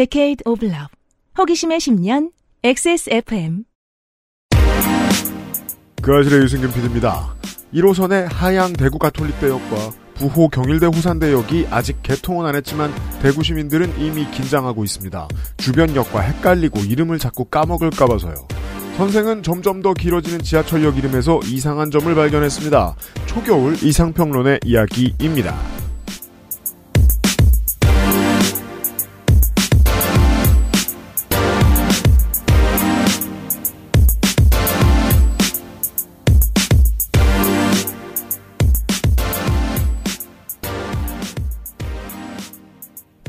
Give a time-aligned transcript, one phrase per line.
[0.00, 0.88] Decade of Love.
[1.36, 2.30] 호기심의 10년
[2.64, 3.64] XSFM.
[6.00, 7.34] 그 아실의 유승균 PD입니다.
[7.74, 12.90] 1호선의 하양 대구 가톨릭대역과 부호 경일대 호산대역이 아직 개통은 안 했지만
[13.20, 15.28] 대구 시민들은 이미 긴장하고 있습니다.
[15.58, 18.48] 주변 역과 헷갈리고 이름을 자꾸 까먹을까 봐서요.
[18.96, 22.96] 선생은 점점 더 길어지는 지하철역 이름에서 이상한 점을 발견했습니다.
[23.26, 25.54] 초겨울 이상평론의 이야기입니다.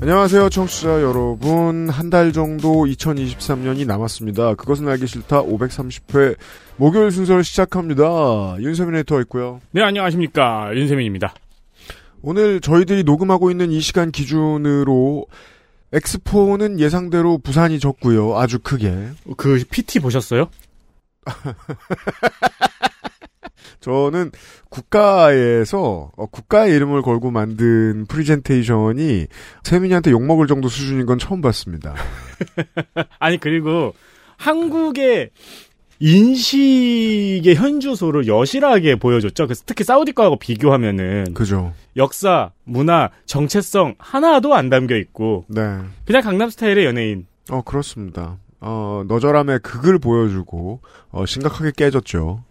[0.01, 1.87] 안녕하세요, 청취자 여러분.
[1.89, 4.55] 한 달 정도 2023년이 남았습니다.
[4.55, 6.35] 그것은 알기 싫다 530회
[6.77, 8.55] 목요일 순서를 시작합니다.
[8.59, 9.61] 윤세민 에디터 있고요.
[9.71, 10.75] 네, 안녕하십니까.
[10.75, 11.33] 윤세민입니다.
[12.23, 15.27] 오늘 저희들이 녹음하고 있는 이 시간 기준으로
[15.93, 18.38] 엑스포는 예상대로 부산이 졌고요.
[18.38, 18.93] 아주 크게.
[19.38, 20.49] 그 PT 보셨어요?
[23.81, 24.31] 저는
[24.69, 29.27] 국가에서 어, 국가의 이름을 걸고 만든 프리젠테이션이
[29.63, 31.95] 세민이한테 욕먹을 정도 수준인 건 처음 봤습니다.
[33.19, 33.93] 아니, 그리고
[34.37, 35.31] 한국의
[35.99, 39.45] 인식의 현주소를 여실하게 보여줬죠.
[39.45, 41.73] 그래서 특히 사우디 거하고 비교하면은 그죠.
[41.95, 45.79] 역사, 문화, 정체성 하나도 안 담겨 있고 네.
[46.05, 47.27] 그냥 강남 스타일의 연예인.
[47.52, 48.37] 어, 그렇습니다.
[48.61, 52.43] 어, 너절함의 극을 보여주고, 어, 심각하게 깨졌죠.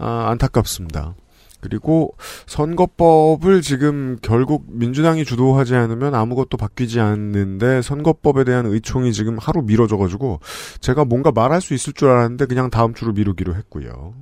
[0.00, 1.14] 아, 안타깝습니다.
[1.60, 2.14] 그리고
[2.46, 10.40] 선거법을 지금 결국 민주당이 주도하지 않으면 아무것도 바뀌지 않는데 선거법에 대한 의총이 지금 하루 미뤄져가지고
[10.80, 14.14] 제가 뭔가 말할 수 있을 줄 알았는데 그냥 다음 주로 미루기로 했고요.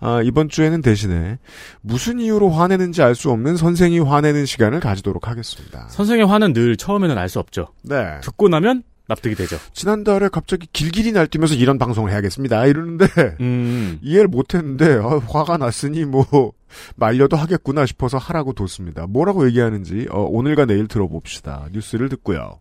[0.00, 1.38] 아, 이번 주에는 대신에
[1.80, 5.86] 무슨 이유로 화내는지 알 수 없는 선생이 화내는 시간을 가지도록 하겠습니다.
[5.88, 7.68] 선생의 화는 늘 처음에는 알 수 없죠.
[7.82, 8.18] 네.
[8.20, 9.58] 듣고 나면 납득이 되죠.
[9.72, 12.66] 지난달에 갑자기 길길이 날뛰면서 이런 방송을 해야겠습니다.
[12.66, 13.06] 이러는데
[13.40, 13.98] 음.
[14.02, 16.52] 이해를 못했는데 아, 화가 났으니 뭐
[16.96, 19.06] 말려도 하겠구나 싶어서 하라고 뒀습니다.
[19.06, 21.68] 뭐라고 얘기하는지 어, 오늘과 내일 들어봅시다.
[21.72, 22.58] 뉴스를 듣고요.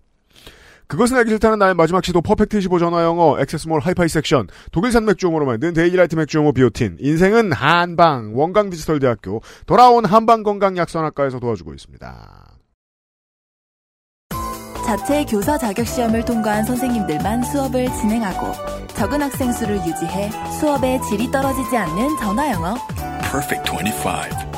[0.87, 5.73] 그것은 알기 싫다는 나의 마지막 시도 퍼펙트 25 전화영어 XS몰 하이파이 섹션 독일산 맥주효모로 만든
[5.73, 12.52] 데일리라이트 맥주효모 비오틴 인생은 한방 원광 디지털 대학교 돌아온 한방 건강 약선학과에서 도와주고 있습니다.
[14.85, 18.51] 자체 교사 자격 시험을 통과한 선생님들만 수업을 진행하고
[18.95, 20.29] 적은 학생 수를 유지해
[20.59, 22.75] 수업의 질이 떨어지지 않는 전화 영어.
[23.31, 24.53] Perfect 25.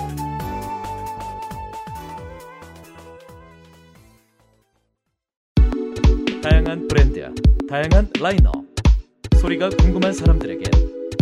[6.42, 7.30] 다양한 브랜드야,
[7.70, 8.54] 다양한 라인업.
[9.40, 10.64] 소리가 궁금한 사람들에게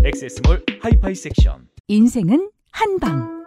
[0.06, 1.68] 액세스몰 하이파이 섹션.
[1.88, 3.44] 인생은 한 방.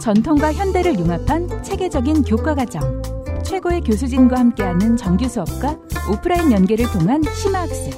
[0.00, 3.11] 전통과 현대를 융합한 체계적인 교과 과정.
[3.52, 5.76] 최고의 교수진과 함께하는 정규 수업과
[6.10, 7.92] 오프라인 연계를 통한 심화학습.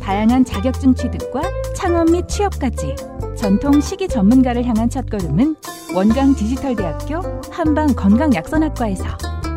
[0.00, 1.42] 다양한 자격증 취득과
[1.74, 2.94] 창업 및 취업까지.
[3.36, 5.56] 전통 시기 전문가를 향한 첫걸음은
[5.92, 7.20] 원광 디지털대학교
[7.50, 9.04] 한방 건강약선학과에서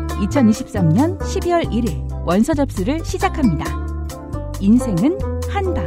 [0.08, 3.66] 2023년 12월 1일 원서 접수를 시작합니다.
[4.58, 5.16] 인생은
[5.48, 5.86] 한방.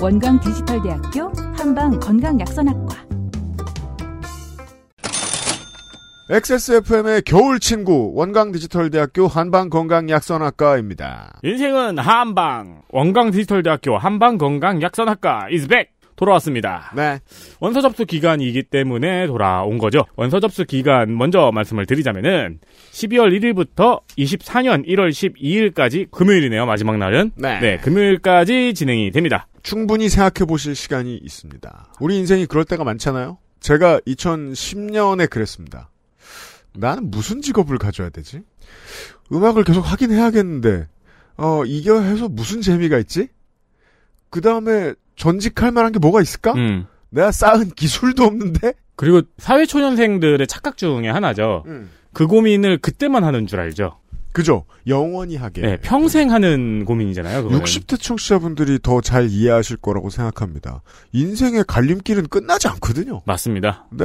[0.00, 3.13] 원광 디지털대학교 한방 건강약선학과.
[6.30, 11.40] XSFM의 겨울 친구 원광 디지털대학교 한방 건강 약선학과입니다.
[11.42, 12.80] 인생은 한방.
[12.88, 15.92] 원광 디지털대학교 한방 건강 약선학과 is back.
[16.16, 16.92] 돌아왔습니다.
[16.96, 17.18] 네.
[17.60, 20.06] 원서 접수 기간이기 때문에 돌아온 거죠.
[20.16, 22.60] 원서 접수 기간 먼저 말씀을 드리자면은
[22.92, 26.64] 12월 1일부터 24년 1월 12일까지 금요일이네요.
[26.64, 27.32] 마지막 날은.
[27.36, 27.76] 네.
[27.82, 29.46] 금요일까지 진행이 됩니다.
[29.62, 31.92] 충분히 생각해 보실 시간이 있습니다.
[32.00, 33.36] 우리 인생이 그럴 때가 많잖아요.
[33.60, 35.90] 제가 2010년에 그랬습니다.
[36.76, 38.42] 나는 무슨 직업을 가져야 되지?
[39.32, 40.86] 음악을 계속 하긴 해야겠는데,
[41.36, 43.28] 어, 이겨 해서 무슨 재미가 있지?
[44.30, 46.52] 그 다음에 전직할 만한 게 뭐가 있을까?
[46.54, 46.86] 음.
[47.10, 48.74] 내가 쌓은 기술도 없는데?
[48.96, 51.64] 그리고 사회초년생들의 착각 중에 하나죠.
[51.66, 51.90] 음.
[52.12, 53.98] 그 고민을 그때만 하는 줄 알죠.
[54.34, 54.64] 그죠?
[54.86, 55.62] 영원히 하게.
[55.62, 57.44] 네, 평생 하는 고민이잖아요.
[57.44, 57.64] 그거는.
[57.64, 60.82] 60대 청취자분들이 더 잘 이해하실 거라고 생각합니다.
[61.12, 63.22] 인생의 갈림길은 끝나지 않거든요.
[63.26, 63.86] 맞습니다.
[63.92, 64.04] 네.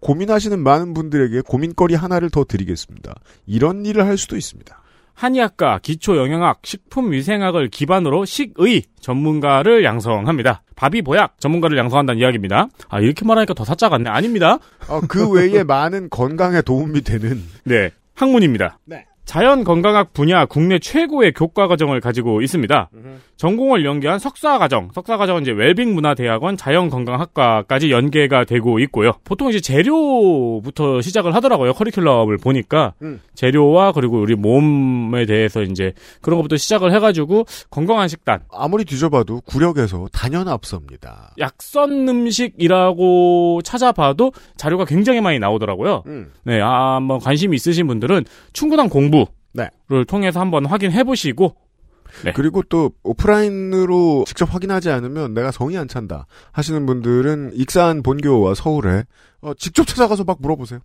[0.00, 3.14] 고민하시는 많은 분들에게 고민거리 하나를 더 드리겠습니다.
[3.46, 4.80] 이런 일을 할 수도 있습니다.
[5.14, 10.62] 한의학과, 기초영양학, 식품위생학을 기반으로 식의 전문가를 양성합니다.
[10.76, 12.68] 바비보약 전문가를 양성한다는 이야기입니다.
[12.88, 14.08] 아 이렇게 말하니까 더 사짜 같네.
[14.08, 14.58] 아닙니다.
[14.88, 18.78] 어, 그 외에 많은 건강에 도움이 되는 네, 학문입니다.
[18.86, 19.04] 네.
[19.30, 22.90] 자연건강학 분야 국내 최고의 교과 과정을 가지고 있습니다.
[23.36, 29.12] 전공을 연계한 석사 과정, 석사 과정은 이제 웰빙 문화대학원 자연건강학과까지 연계가 되고 있고요.
[29.22, 31.72] 보통 이제 재료부터 시작을 하더라고요.
[31.74, 33.20] 커리큘럼을 보니까 음.
[33.36, 40.08] 재료와 그리고 우리 몸에 대해서 이제 그런 것부터 시작을 해가지고 건강한 식단, 아무리 뒤져봐도 구력에서
[40.12, 41.34] 단연 앞섭니다.
[41.38, 46.02] 약선 음식이라고 찾아봐도 자료가 굉장히 많이 나오더라고요.
[46.06, 46.32] 음.
[46.42, 49.19] 네, 아, 한번 관심 있으신 분들은 충분한 공부
[49.54, 50.04] 를 네.
[50.04, 51.56] 통해서 한번 확인해 보시고
[52.24, 52.32] 네.
[52.34, 59.04] 그리고 또 오프라인으로 직접 확인하지 않으면 내가 성이 안 찬다 하시는 분들은 익산 본교와 서울에
[59.40, 60.80] 어, 직접 찾아가서 막 물어보세요.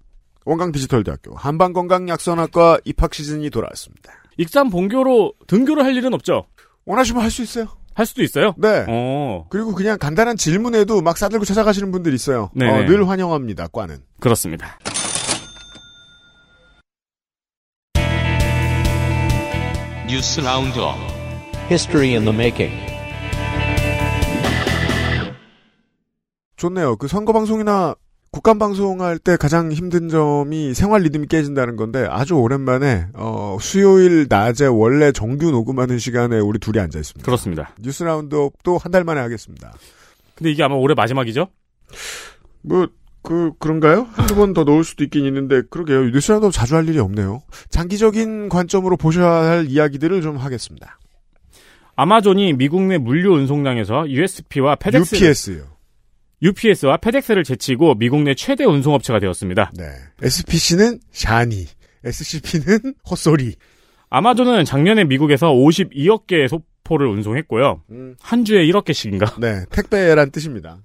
[0.46, 4.14] 원광 디지털대학교 한방건강약선학과 입학 시즌이 돌아왔습니다.
[4.38, 6.46] 익산 본교로 등교를 할 일은 없죠.
[6.86, 7.68] 원하시면 할 수 있어요.
[7.96, 8.54] 할 수도 있어요.
[8.58, 8.86] 네.
[8.90, 12.52] 어, 그리고 그냥 간단한 질문에도 막 싸들고 찾아가시는 분들 있어요.
[12.54, 12.70] 네.
[12.70, 13.68] 어, 늘 환영합니다.
[13.68, 14.00] 과는.
[14.20, 14.78] 그렇습니다.
[20.16, 20.96] 뉴스 roundup
[21.70, 22.74] History in the making.
[26.56, 26.96] 좋네요.
[26.96, 27.96] 그 선거 방송이나
[28.32, 34.68] 국감 방송할 때 가장 힘든 점이 생활 리듬이 깨진다는 건데 아주 오랜만에 어, 수요일 낮에
[34.68, 37.26] 원래 정규 녹음하는 시간에 우리 둘이 앉아 있습니다.
[37.26, 37.76] 그렇습니다.
[37.82, 39.74] 뉴스 roundup도 한 달 만에 하겠습니다.
[40.36, 41.50] 근데 이게 아마 올해 마지막이죠?
[42.62, 42.88] 뭐,
[43.26, 44.08] 그, 그런가요?
[44.14, 46.06] 한두 번 더 넣을 수도 있긴 있는데, 그러게요.
[46.12, 47.42] 뉴스 roundup 자주 할 일이 없네요.
[47.70, 51.00] 장기적인 관점으로 보셔야 할 이야기들을 좀 하겠습니다.
[51.96, 55.64] 아마존이 미국 내 물류 운송량에서 USP와 페덱스 UPS요.
[56.42, 59.72] UPS와 페덱스를 제치고 미국 내 최대 운송업체가 되었습니다.
[59.76, 59.86] 네.
[60.22, 61.66] SPC는 샤니,
[62.04, 63.56] SCP는 헛소리.
[64.10, 67.82] 아마존은 작년에 미국에서 52억 개의 소포를 운송했고요.
[67.92, 68.16] 음.
[68.22, 69.36] 한 주에 1억 개씩인가?
[69.40, 69.66] 네.
[69.72, 70.78] 택배란 뜻입니다.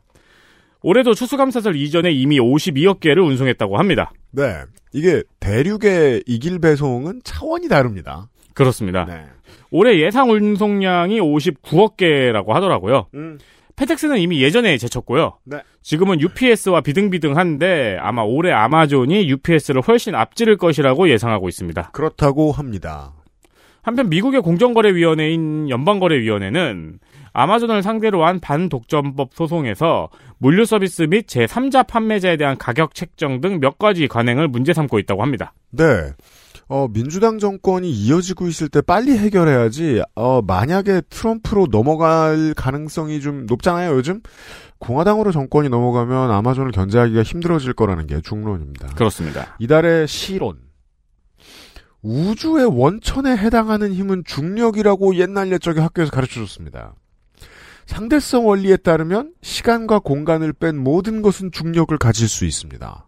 [0.82, 4.12] 올해도 추수감사절 이전에 이미 52억 개를 운송했다고 합니다.
[4.30, 4.62] 네.
[4.92, 8.28] 이게 대륙의 익일 배송은 차원이 다릅니다.
[8.54, 9.04] 그렇습니다.
[9.04, 9.24] 네.
[9.70, 13.06] 올해 예상 운송량이 59억 개라고 하더라고요.
[13.14, 13.38] 음.
[13.76, 15.38] 페텍스는 이미 예전에 제쳤고요.
[15.44, 15.58] 네.
[15.80, 21.90] 지금은 UPS와 비등비등한데 아마 올해 아마존이 UPS를 훨씬 앞지를 것이라고 예상하고 있습니다.
[21.92, 23.14] 그렇다고 합니다.
[23.82, 26.98] 한편 미국의 공정거래위원회인 연방거래위원회는
[27.32, 33.78] 아마존을 상대로 한 반독점법 소송에서 물류 서비스 및 제3자 판매자에 대한 가격 책정 등 몇
[33.78, 35.52] 가지 관행을 문제 삼고 있다고 합니다.
[35.70, 35.84] 네.
[36.68, 43.96] 어, 민주당 정권이 이어지고 있을 때 빨리 해결해야지, 어, 만약에 트럼프로 넘어갈 가능성이 좀 높잖아요,
[43.96, 44.20] 요즘?
[44.78, 48.94] 공화당으로 정권이 넘어가면 아마존을 견제하기가 힘들어질 거라는 게 중론입니다.
[48.94, 49.56] 그렇습니다.
[49.58, 50.58] 이달의 시론.
[52.02, 56.94] 우주의 원천에 해당하는 힘은 중력이라고 옛날 옛적에 학교에서 가르쳐 줬습니다.
[57.90, 63.06] 상대성 원리에 따르면 시간과 공간을 뺀 모든 것은 중력을 가질 수 있습니다.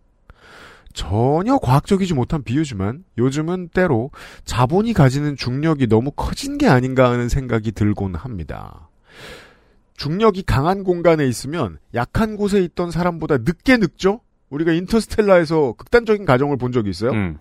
[0.92, 4.10] 전혀 과학적이지 못한 비유지만 요즘은 때로
[4.44, 8.88] 자본이 가지는 중력이 너무 커진 게 아닌가 하는 생각이 들곤 합니다.
[9.96, 14.20] 중력이 강한 공간에 있으면 약한 곳에 있던 사람보다 늦게 늙죠?
[14.50, 17.12] 우리가 인터스텔라에서 극단적인 가정을 본 적이 있어요.
[17.12, 17.38] 음,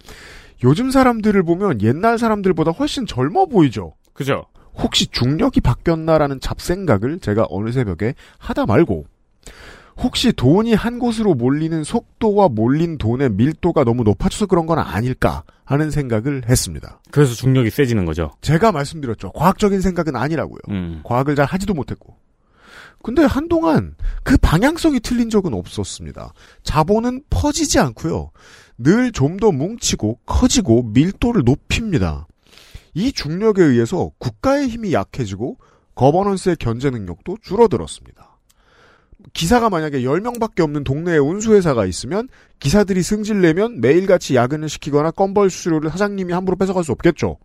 [0.63, 3.95] 요즘 사람들을 보면 옛날 사람들보다 훨씬 젊어 보이죠?
[4.13, 4.45] 그죠?
[4.81, 9.05] 혹시 중력이 바뀌었나라는 잡생각을 제가 어느 새벽에 하다 말고
[9.97, 15.91] 혹시 돈이 한 곳으로 몰리는 속도와 몰린 돈의 밀도가 너무 높아져서 그런 건 아닐까 하는
[15.91, 16.99] 생각을 했습니다.
[17.11, 18.31] 그래서 중력이 세지는 거죠.
[18.41, 19.31] 제가 말씀드렸죠.
[19.33, 20.59] 과학적인 생각은 아니라고요.
[20.69, 22.15] 음, 과학을 잘 하지도 못했고.
[23.03, 26.33] 근데 한동안 그 방향성이 틀린 적은 없었습니다.
[26.63, 28.31] 자본은 퍼지지 않고요.
[28.77, 32.27] 늘 좀 더 뭉치고 커지고 밀도를 높입니다.
[32.93, 35.57] 이 중력에 의해서 국가의 힘이 약해지고
[35.95, 38.31] 거버넌스의 견제 능력도 줄어들었습니다.
[39.33, 42.27] 기사가 만약에 10명밖에 없는 동네에 운수회사가 있으면
[42.59, 47.37] 기사들이 승질내면 매일같이 야근을 시키거나 건벌 수수료를 사장님이 함부로 뺏어갈 수 없겠죠.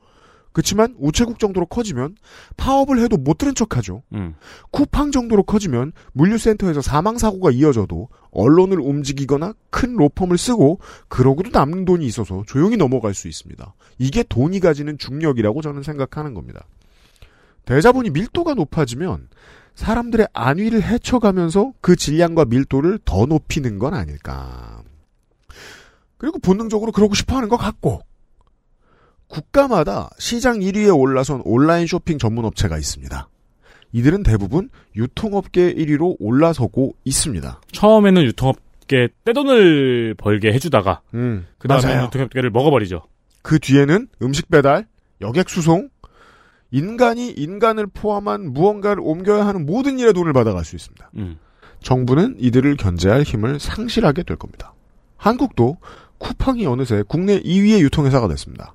[0.56, 2.16] 그렇지만 우체국 정도로 커지면
[2.56, 4.02] 파업을 해도 못 들은 척하죠.
[4.14, 4.36] 음,
[4.70, 12.42] 쿠팡 정도로 커지면 물류센터에서 사망사고가 이어져도 언론을 움직이거나 큰 로펌을 쓰고 그러고도 남는 돈이 있어서
[12.46, 13.74] 조용히 넘어갈 수 있습니다.
[13.98, 16.66] 이게 돈이 가지는 중력이라고 저는 생각하는 겁니다.
[17.64, 19.28] 대자본이 밀도가 높아지면
[19.74, 24.82] 사람들의 안위를 헤쳐가면서 그 질량과 밀도를 더 높이는 건 아닐까.
[26.16, 28.00] 그리고 본능적으로 그러고 싶어 하는 것 같고,
[29.28, 33.28] 국가마다 시장 1위에 올라선 온라인 쇼핑 전문 업체가 있습니다.
[33.92, 37.60] 이들은 대부분 유통업계 1위로 올라서고 있습니다.
[37.72, 42.04] 처음에는 유통업계 떼돈을 벌게 해주다가 음, 그 다음에.
[42.04, 43.02] 유통업계를 먹어버리죠.
[43.46, 44.88] 그 뒤에는 음식 배달,
[45.20, 45.88] 여객 수송,
[46.72, 51.10] 인간이 인간을 포함한 무언가를 옮겨야 하는 모든 일에 돈을 받아갈 수 있습니다.
[51.18, 51.38] 음,
[51.80, 54.74] 정부는 이들을 견제할 힘을 상실하게 될 겁니다.
[55.16, 55.76] 한국도
[56.18, 58.74] 쿠팡이 어느새 국내 2위의 유통회사가 됐습니다.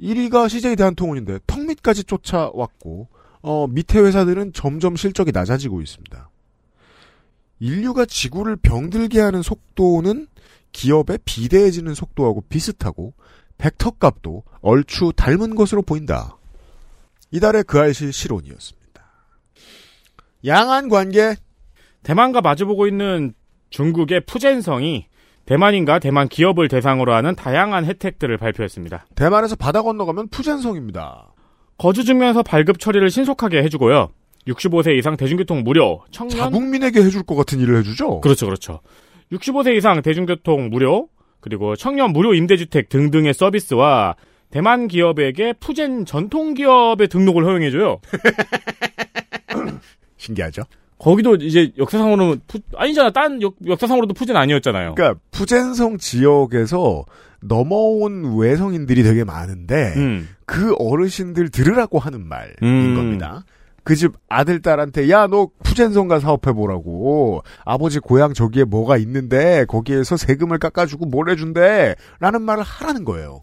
[0.00, 3.08] 1위가 CJ 대한통운인데 턱 밑까지 쫓아왔고
[3.42, 6.30] 어, 밑에 회사들은 점점 실적이 낮아지고 있습니다.
[7.58, 10.28] 인류가 지구를 병들게 하는 속도는
[10.72, 13.12] 기업의 비대해지는 속도하고 비슷하고
[13.60, 16.38] 벡터 값도 얼추 닮은 것으로 보인다.
[17.30, 18.80] 이달의 그 알실 실온이었습니다.
[20.46, 21.36] 양안 관계
[22.02, 23.34] 대만과 마주보고 있는
[23.68, 25.06] 중국의 푸젠성이
[25.44, 29.06] 대만인가 대만 기업을 대상으로 하는 다양한 혜택들을 발표했습니다.
[29.14, 31.34] 대만에서 바다 건너가면 푸젠성입니다.
[31.76, 34.08] 거주 중면서 발급 처리를 신속하게 해주고요.
[34.48, 38.20] 65세 이상 대중교통 무료, 청년 자국민에게 해줄 것 같은 일을 해주죠.
[38.20, 38.80] 그렇죠, 그렇죠.
[39.32, 41.08] 65세 이상 대중교통 무료,
[41.40, 44.16] 그리고 청년 무료 임대주택 등등의 서비스와
[44.50, 48.00] 대만 기업에게 푸젠 전통 기업의 등록을 허용해줘요.
[50.16, 50.62] 신기하죠.
[50.98, 53.10] 거기도 이제 역사상으로는 푸, 아니잖아.
[53.10, 54.94] 딴 역, 역사상으로도 푸젠 아니었잖아요.
[54.94, 57.04] 그러니까 푸젠성 지역에서
[57.40, 60.28] 넘어온 외성인들이 되게 많은데 음.
[60.44, 62.94] 그 어르신들 들으라고 하는 말인 음.
[62.94, 63.44] 겁니다.
[63.90, 70.16] 그 집 아들 딸한테 야 너 푸젠성가 사업해 보라고 아버지 고향 저기에 뭐가 있는데 거기에서
[70.16, 73.40] 세금을 깎아주고 뭘 해준대라는 말을 하라는 거예요.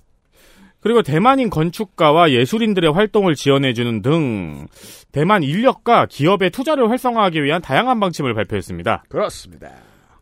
[0.79, 4.67] 그리고 대만인 건축가와 예술인들의 활동을 지원해주는 등
[5.11, 9.03] 대만 인력과 기업의 투자를 활성화하기 위한 다양한 방침을 발표했습니다.
[9.09, 9.69] 그렇습니다.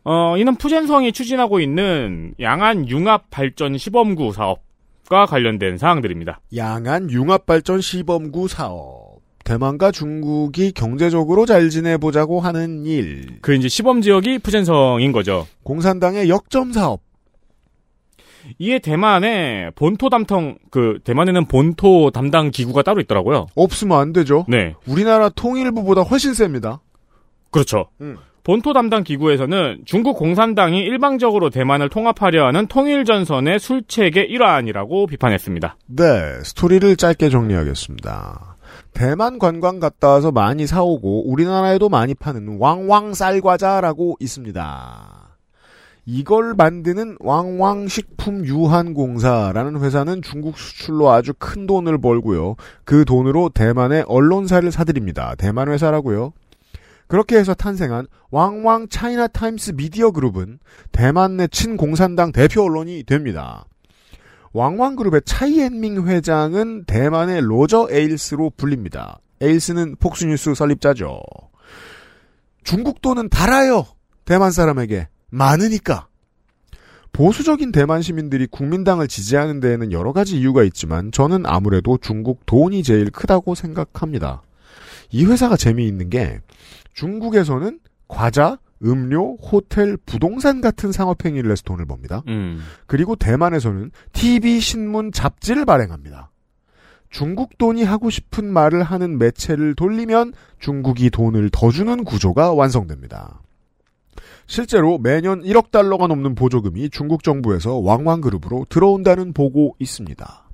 [0.02, 6.40] 어, 이는 푸젠성이 추진하고 있는 양안 융합 발전 시범구 사업과 관련된 사항들입니다.
[6.56, 9.05] 양안 융합 발전 시범구 사업.
[9.46, 13.38] 대만과 중국이 경제적으로 잘 지내보자고 하는 일.
[13.40, 15.46] 그 이제 시범 지역이 푸젠성인 거죠.
[15.62, 17.00] 공산당의 역점 사업.
[18.58, 23.46] 이에 대만에 본토 담당 그 대만에는 본토 담당 기구가 따로 있더라고요.
[23.54, 24.44] 없으면 안 되죠.
[24.48, 26.80] 네, 우리나라 통일부보다 훨씬 셉니다.
[27.50, 27.86] 그렇죠.
[28.00, 28.16] 음.
[28.44, 35.76] 본토 담당 기구에서는 중국 공산당이 일방적으로 대만을 통합하려 하는 통일전선의 술책의 일환이라고 비판했습니다.
[35.86, 36.04] 네,
[36.44, 38.55] 스토리를 짧게 정리하겠습니다.
[38.92, 45.26] 대만 관광 갔다 와서 많이 사오고 우리나라에도 많이 파는 왕왕 쌀과자라고 있습니다.
[46.08, 52.54] 이걸 만드는 왕왕식품유한공사라는 회사는 중국 수출로 아주 큰 돈을 벌고요.
[52.84, 55.34] 그 돈으로 대만의 언론사를 사들입니다.
[55.36, 56.32] 대만 회사라고요.
[57.08, 60.60] 그렇게 해서 탄생한 왕왕 차이나 타임스 미디어 그룹은
[60.92, 63.64] 대만 내 친공산당 대표 언론이 됩니다.
[64.56, 69.20] 왕왕그룹의 차이엔밍 회장은 대만의 로저 에일스로 불립니다.
[69.42, 71.20] 에일스는 폭스뉴스 설립자죠.
[72.64, 73.84] 중국 돈은 달아요.
[74.24, 75.08] 대만 사람에게.
[75.28, 76.08] 많으니까.
[77.12, 83.10] 보수적인 대만 시민들이 국민당을 지지하는 데에는 여러 가지 이유가 있지만 저는 아무래도 중국 돈이 제일
[83.10, 84.42] 크다고 생각합니다.
[85.10, 86.40] 이 회사가 재미있는 게
[86.94, 92.22] 중국에서는 과자, 음료, 호텔, 부동산 같은 상업행위를 해서 돈을 법니다.
[92.28, 92.62] 음.
[92.86, 96.30] 그리고 대만에서는 TV, 신문, 잡지를 발행합니다.
[97.10, 103.40] 중국 돈이 하고 싶은 말을 하는 매체를 돌리면 중국이 돈을 더 주는 구조가 완성됩니다.
[104.46, 110.46] 실제로 매년 1억 달러가 넘는 보조금이 중국 정부에서 왕왕그룹으로 들어온다는 보고 있습니다.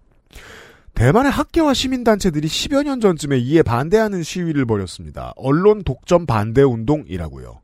[0.94, 5.32] 대만의 학계와 시민단체들이 10여 년 전쯤에 이에 반대하는 시위를 벌였습니다.
[5.36, 7.61] 언론 독점 반대 운동이라고요.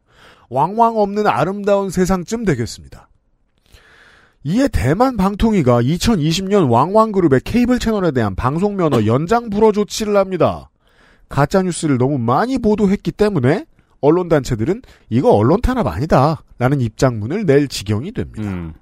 [0.48, 3.08] 왕왕 없는 아름다운 세상쯤 되겠습니다.
[4.44, 10.70] 이에 대만 방통위가 2020년 왕왕그룹의 케이블 채널에 대한 방송 면허 연장 불허 조치를 합니다.
[11.28, 13.66] 가짜 뉴스를 너무 많이 보도했기 때문에
[14.00, 16.42] 언론 단체들은 이거 언론 탄압 아니다.
[16.58, 18.48] 라는 입장문을 낼 지경이 됩니다.
[18.48, 18.74] 음.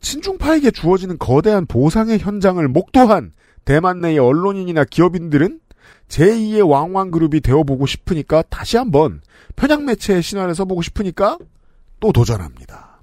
[0.00, 3.32] 친중파에게 주어지는 거대한 보상의 현장을 목도한
[3.64, 5.60] 대만 내의 언론인이나 기업인들은
[6.08, 9.20] 제2의 왕왕 그룹이 되어보고 싶으니까 다시 한번
[9.56, 11.38] 편향 매체의 신화를 써보고 싶으니까
[12.00, 13.00] 또 도전합니다.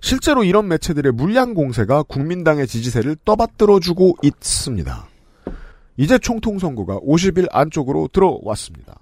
[0.00, 5.08] 실제로 이런 매체들의 물량 공세가 국민당의 지지세를 떠받들어주고 있습니다.
[5.96, 9.00] 이제 총통선거가 50일 안쪽으로 들어왔습니다.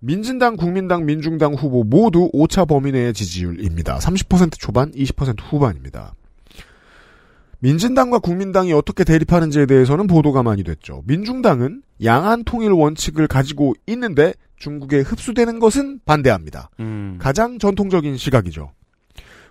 [0.00, 3.98] 민진당, 국민당, 민중당 후보 모두 5차 범위 내의 지지율입니다.
[3.98, 6.14] 30% 초반, 20% 후반입니다.
[7.62, 11.02] 민진당과 국민당이 어떻게 대립하는지에 대해서는 보도가 많이 됐죠.
[11.06, 16.70] 민중당은 양안 통일 원칙을 가지고 있는데 중국에 흡수되는 것은 반대합니다.
[16.80, 17.18] 음.
[17.20, 18.72] 가장 전통적인 시각이죠.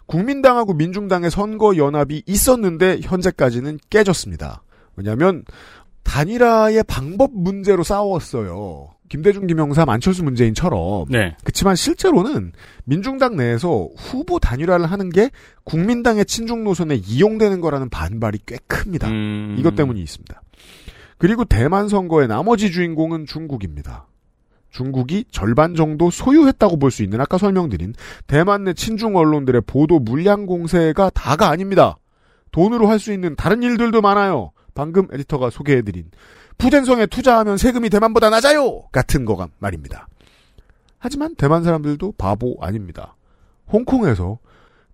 [0.07, 4.61] 국민당하고 민중당의 선거 연합이 있었는데 현재까지는 깨졌습니다.
[4.97, 5.45] 왜냐하면
[6.03, 8.89] 단일화의 방법 문제로 싸웠어요.
[9.11, 11.07] 김대중, 김영삼, 안철수 문재인처럼.
[11.09, 11.35] 네.
[11.43, 12.53] 그렇지만 실제로는
[12.85, 15.29] 민중당 내에서 후보 단일화를 하는 게
[15.65, 19.09] 국민당의 친중 노선에 이용되는 거라는 반발이 꽤 큽니다.
[19.09, 19.57] 음.
[19.59, 20.41] 이것 때문이 있습니다.
[21.17, 24.07] 그리고 대만 선거의 나머지 주인공은 중국입니다.
[24.69, 27.93] 중국이 절반 정도 소유했다고 볼 수 있는 아까 설명드린
[28.27, 31.97] 대만 내 친중 언론들의 보도 물량 공세가 다가 아닙니다.
[32.51, 34.53] 돈으로 할 수 있는 다른 일들도 많아요.
[34.73, 36.05] 방금 에디터가 소개해드린
[36.61, 38.83] 푸젠성에 투자하면 세금이 대만보다 낮아요!
[38.91, 40.07] 같은 거가 말입니다.
[40.99, 43.15] 하지만 대만 사람들도 바보 아닙니다.
[43.71, 44.37] 홍콩에서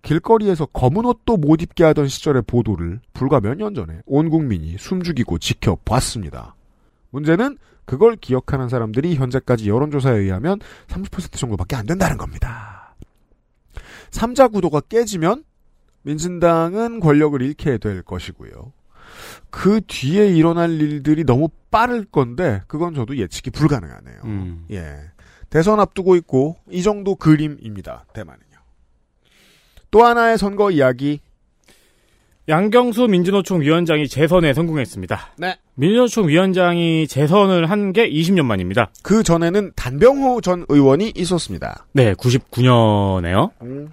[0.00, 5.38] 길거리에서 검은 옷도 못 입게 하던 시절의 보도를 불과 몇 년 전에 온 국민이 숨죽이고
[5.38, 6.54] 지켜봤습니다.
[7.10, 12.94] 문제는 그걸 기억하는 사람들이 현재까지 여론조사에 의하면 30% 정도밖에 안 된다는 겁니다.
[14.10, 15.44] 삼자 구도가 깨지면
[16.02, 18.72] 민진당은 권력을 잃게 될 것이고요.
[19.50, 24.16] 그 뒤에 일어날 일들이 너무 빠를 건데 그건 저도 예측이 불가능하네요.
[24.24, 24.64] 음.
[24.70, 24.94] 예.
[25.50, 28.04] 대선 앞두고 있고 이 정도 그림입니다.
[28.12, 28.42] 대만은요.
[29.90, 31.20] 또 하나의 선거 이야기.
[32.48, 35.34] 양경수 민주노총 위원장이 재선에 성공했습니다.
[35.36, 35.56] 네.
[35.74, 38.90] 민주노총 위원장이 재선을 한 게 20년 만입니다.
[39.02, 41.86] 그 전에는 단병호 전 의원이 있었습니다.
[41.92, 43.50] 네, 99년에요.
[43.62, 43.90] 음.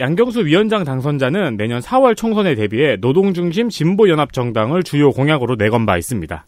[0.00, 6.46] 양경수 위원장 당선자는 내년 4월 총선에 대비해 노동중심 진보연합정당을 주요 공약으로 내건 바 있습니다.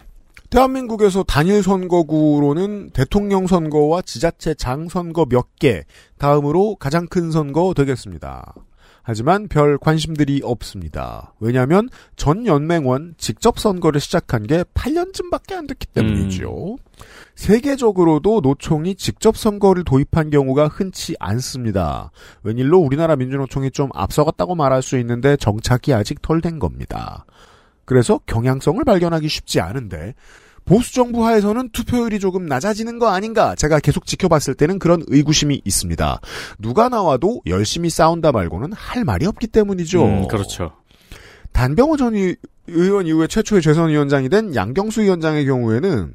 [0.50, 5.82] 대한민국에서 단일 선거구로는 대통령 선거와 지자체 장 선거 몇 개,
[6.18, 8.54] 다음으로 가장 큰 선거 되겠습니다.
[9.02, 11.34] 하지만 별 관심들이 없습니다.
[11.40, 16.76] 왜냐하면 전 연맹원 직접 선거를 시작한 게 8년쯤밖에 안 됐기 때문이죠.
[17.34, 22.10] 세계적으로도 노총이 직접 선거를 도입한 경우가 흔치 않습니다.
[22.42, 27.24] 웬일로 우리나라 민주노총이 좀 앞서갔다고 말할 수 있는데 정착이 아직 덜 된 겁니다.
[27.86, 30.14] 그래서 경향성을 발견하기 쉽지 않은데
[30.64, 36.20] 보수 정부 하에서는 투표율이 조금 낮아지는 거 아닌가 제가 계속 지켜봤을 때는 그런 의구심이 있습니다.
[36.58, 40.04] 누가 나와도 열심히 싸운다 말고는 할 말이 없기 때문이죠.
[40.04, 40.72] 음, 그렇죠.
[41.52, 42.36] 단병호 전 의-
[42.68, 46.12] 의원 이후에 최초의 재선위원장이 된 양경수 위원장의 경우에는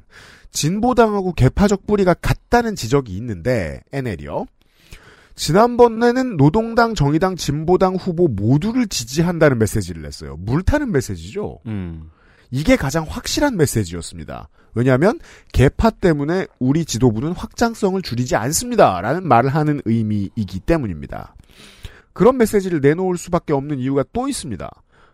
[0.52, 4.46] 진보당하고 개파적 뿌리가 같다는 지적이 있는데 NL이요.
[5.36, 10.38] 지난번에는 노동당, 정의당, 진보당 후보 모두를 지지한다는 메시지를 냈어요.
[10.40, 11.60] 물타는 메시지죠.
[11.66, 12.10] 음.
[12.52, 14.50] 이게 가장 확실한 메시지였습니다.
[14.74, 15.20] 왜냐하면
[15.54, 21.36] 개파 때문에 우리 지도부는 확장성을 줄이지 않습니다라는 말을 하는 의미이기 때문입니다.
[22.14, 24.70] 그런 메시지를 내놓을 수밖에 없는 이유가 또 있습니다.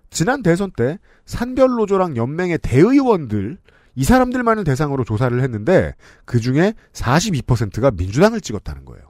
[0.09, 3.57] 지난 대선 때 산별노조랑 연맹의 대의원들
[3.95, 5.95] 이 사람들만을 대상으로 조사를 했는데
[6.25, 9.03] 그 중에 42%가 민주당을 찍었다는 거예요.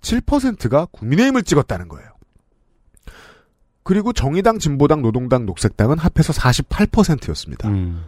[0.00, 2.08] 7%가 국민의힘을 찍었다는 거예요.
[3.82, 7.68] 그리고 정의당, 진보당, 노동당, 녹색당은 합해서 48%였습니다.
[7.68, 8.04] 음.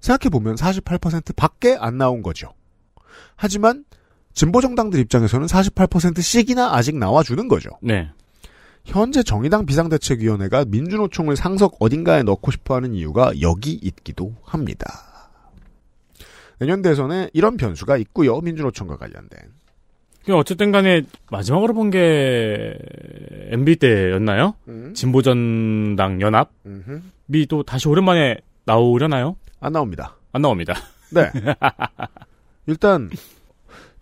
[0.00, 2.52] 생각해보면 48% 밖에 안 나온 거죠.
[3.36, 3.84] 하지만
[4.34, 7.70] 진보정당들 입장에서는 48%씩이나 아직 나와주는 거죠.
[7.80, 8.10] 네.
[8.84, 15.30] 현재 정의당 비상대책위원회가 민주노총을 상석 어딘가에 넣고 싶어하는 이유가 여기 있기도 합니다.
[16.58, 18.40] 내년 대선에 이런 변수가 있고요.
[18.40, 19.40] 민주노총과 관련된.
[20.24, 22.76] 그 어쨌든 간에 마지막으로 본 게
[23.50, 24.54] MB 때였나요?
[24.68, 24.92] 음.
[24.94, 27.46] 진보전당 연합이.
[27.48, 29.36] 또 다시 오랜만에 나오려나요?
[29.60, 30.16] 안 나옵니다.
[30.32, 30.74] 안 나옵니다.
[31.10, 31.30] 네.
[32.66, 33.10] 일단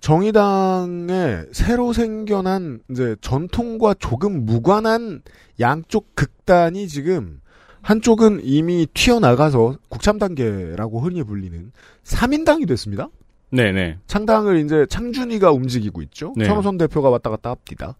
[0.00, 5.22] 정의당에 새로 생겨난 이제 전통과 조금 무관한
[5.60, 7.40] 양쪽 극단이 지금
[7.82, 11.72] 한쪽은 이미 튀어나가서 국참 단계라고 흔히 불리는
[12.04, 13.08] 3인당이 됐습니다.
[13.52, 13.98] 네네.
[14.06, 16.32] 창당을 이제 창준이가 움직이고 있죠.
[16.36, 16.46] 네.
[16.46, 17.96] 천호선 대표가 왔다 갔다 합니다.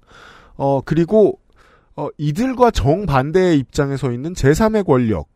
[0.57, 1.39] 어, 그리고,
[1.95, 5.29] 어, 이들과 정반대의 입장에 서 있는 제3의 권력.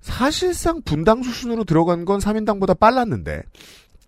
[0.00, 3.42] 사실상 분당 수순으로 들어간 건 3인당보다 빨랐는데,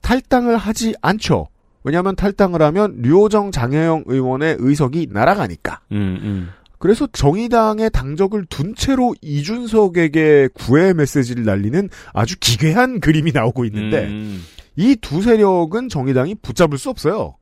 [0.01, 1.49] 탈당을 하지 않죠.
[1.85, 5.81] 왜냐하면 탈당을 하면 류호정 장혜영 의원의 의석이 날아가니까.
[5.93, 6.49] 음, 음.
[6.79, 14.43] 그래서 정의당의 당적을 둔 채로 이준석에게 구애 메시지를 날리는 아주 기괴한 그림이 나오고 있는데, 음,
[14.79, 17.35] 이 두 세력은 정의당이 붙잡을 수 없어요.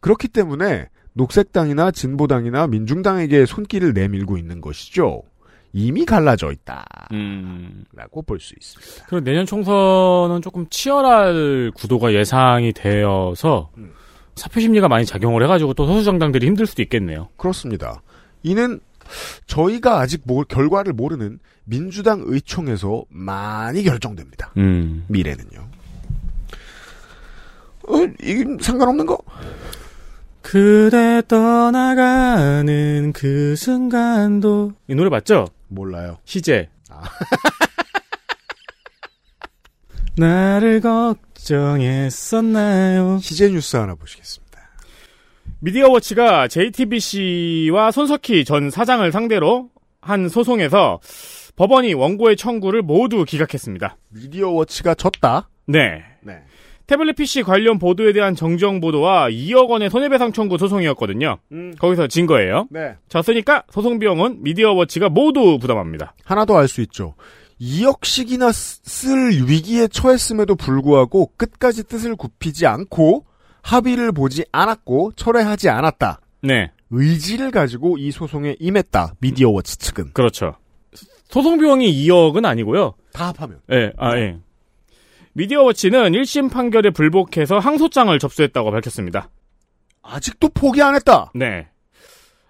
[0.00, 5.22] 그렇기 때문에 녹색당이나 진보당이나 민중당에게 손길을 내밀고 있는 것이죠.
[5.72, 6.84] 이미 갈라져 있다.
[7.12, 7.84] 음.
[7.94, 9.06] 라고 볼 수 있습니다.
[9.08, 13.92] 그리고 내년 총선은 조금 치열할 구도가 예상이 되어서 음.
[14.36, 17.28] 사표 심리가 많이 작용을 해가지고 또 소수 정당들이 힘들 수도 있겠네요.
[17.38, 18.02] 그렇습니다.
[18.42, 18.80] 이는
[19.46, 24.52] 저희가 아직 모- 결과를 모르는 민주당 의총에서 많이 결정됩니다.
[24.58, 25.04] 음.
[25.08, 25.68] 미래는요.
[27.88, 29.18] 어, 이게 상관없는 거?
[30.42, 35.46] 그대 떠나가는 그 순간도 이 노래 맞죠?
[35.68, 36.18] 몰라요.
[36.24, 36.68] 희재.
[36.90, 37.02] 아.
[40.18, 43.18] 나를 걱정했었나요?
[43.22, 44.42] 희재 뉴스 하나 보시겠습니다.
[45.60, 50.98] 미디어워치가 JTBC와 손석희 전 사장을 상대로 한 소송에서
[51.56, 53.96] 법원이 원고의 청구를 모두 기각했습니다.
[54.08, 55.48] 미디어 워치가 졌다.
[55.66, 56.04] 네.
[56.20, 56.42] 네.
[56.86, 61.38] 태블릿 PC 관련 보도에 대한 정정 보도와 2억 원의 손해배상 청구 소송이었거든요.
[61.78, 62.66] 거기서 진 거예요.
[62.70, 62.94] 네.
[63.08, 66.14] 졌으니까 소송 비용은 미디어워치가 모두 부담합니다.
[66.24, 67.14] 하나 더 알 수 있죠.
[67.60, 73.24] 2억씩이나 쓸 위기에 처했음에도 불구하고 끝까지 뜻을 굽히지 않고
[73.62, 76.20] 합의를 보지 않았고 철회하지 않았다.
[76.42, 76.72] 네.
[76.90, 79.14] 의지를 가지고 이 소송에 임했다.
[79.20, 80.12] 미디어워치 측은.
[80.12, 80.56] 그렇죠.
[81.28, 82.94] 소송 비용이 2억은 아니고요.
[83.12, 83.60] 다 합하면.
[83.72, 84.36] 예, 아, 예.
[85.34, 89.30] 미디어워치는 1심 판결에 불복해서 항소장을 접수했다고 밝혔습니다.
[90.02, 91.30] 아직도 포기 안 했다.
[91.34, 91.68] 네.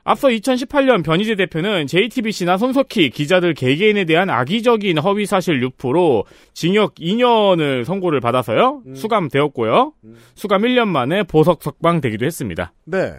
[0.04, 7.84] 앞서 2018년 변희재 대표는 JTBC나 손석희 기자들 개개인에 대한 악의적인 허위 사실 유포로 징역 2년을
[7.84, 8.82] 선고를 받아서요.
[8.96, 9.92] 수감되었고요.
[10.34, 12.72] 수감 1년 만에 보석 석방되기도 했습니다.
[12.84, 13.12] 네.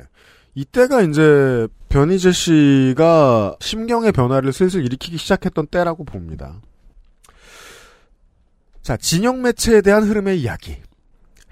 [0.56, 6.60] 이때가 이제 변희재 씨가 심경의 변화를 슬슬 일으키기 시작했던 때라고 봅니다.
[8.84, 10.78] 자, 진영 매체에 대한 흐름의 이야기.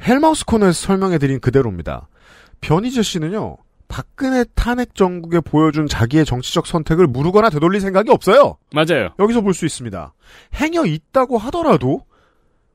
[0.05, 2.07] 헬마우스 코너에서 설명해드린 그대로입니다.
[2.59, 8.57] 변희재 씨는요, 박근혜 탄핵 정국에 보여준 자기의 정치적 선택을 무르거나 되돌릴 생각이 없어요.
[8.73, 9.09] 맞아요.
[9.19, 10.13] 여기서 볼 수 있습니다.
[10.55, 12.05] 행여 있다고 하더라도,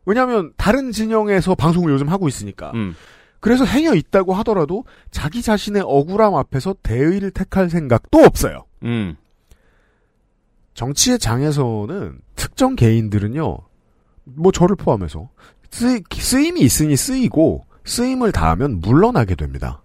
[0.07, 2.71] 왜냐하면 다른 진영에서 방송을 요즘 하고 있으니까.
[2.75, 2.95] 음.
[3.41, 8.65] 그래서 행여 있다고 하더라도 자기 자신의 억울함 앞에서 대의를 택할 생각도 없어요.
[8.85, 9.17] 음.
[10.75, 13.59] 정치의 장에서는 특정 개인들은요,
[14.27, 15.29] 뭐 저를 포함해서
[15.71, 19.83] 쓰, 쓰임이 있으니 쓰이고 쓰임을 다하면 물러나게 됩니다.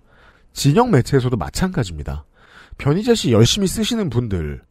[0.54, 2.26] 진영 매체에서도 마찬가지입니다.
[2.78, 4.62] 변희재 씨 열심히 쓰시는 분들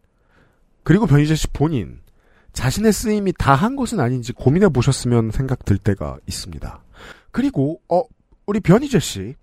[0.82, 2.00] 그리고 변희재 씨 본인
[2.52, 6.82] 자신의 쓰임이 다 한 것은 아닌지 고민해 보셨으면 생각 들 때가 있습니다.
[7.30, 8.02] 그리고 어
[8.46, 9.36] 우리 변희재 씨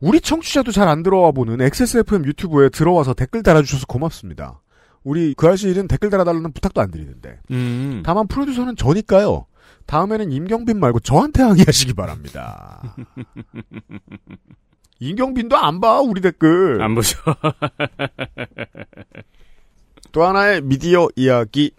[0.00, 4.60] 우리 청취자도 잘 안 들어와 보는 XSFM 유튜브에 들어와서 댓글 달아주셔서 고맙습니다.
[5.02, 8.02] 우리 그 아실은 댓글 달아달라는 부탁도 안 드리는데 음.
[8.04, 9.46] 다만 프로듀서는 저니까요.
[9.86, 12.94] 다음에는 임경빈 말고 저한테 항의하시기 바랍니다.
[15.00, 16.82] 임경빈도 안 봐, 우리 댓글.
[16.82, 17.18] 안 보죠.
[20.12, 21.72] 또 하나의 미디어 이야기.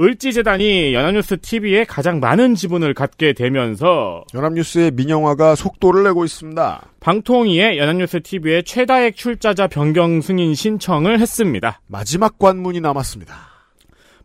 [0.00, 6.88] 을지재단이 연합뉴스 TV에 가장 많은 지분을 갖게 되면서 연합뉴스의 민영화가 속도를 내고 있습니다.
[6.98, 11.80] 방통위에 연합뉴스 TV의 최다액 출자자 변경 승인 신청을 했습니다.
[11.86, 13.34] 마지막 관문이 남았습니다.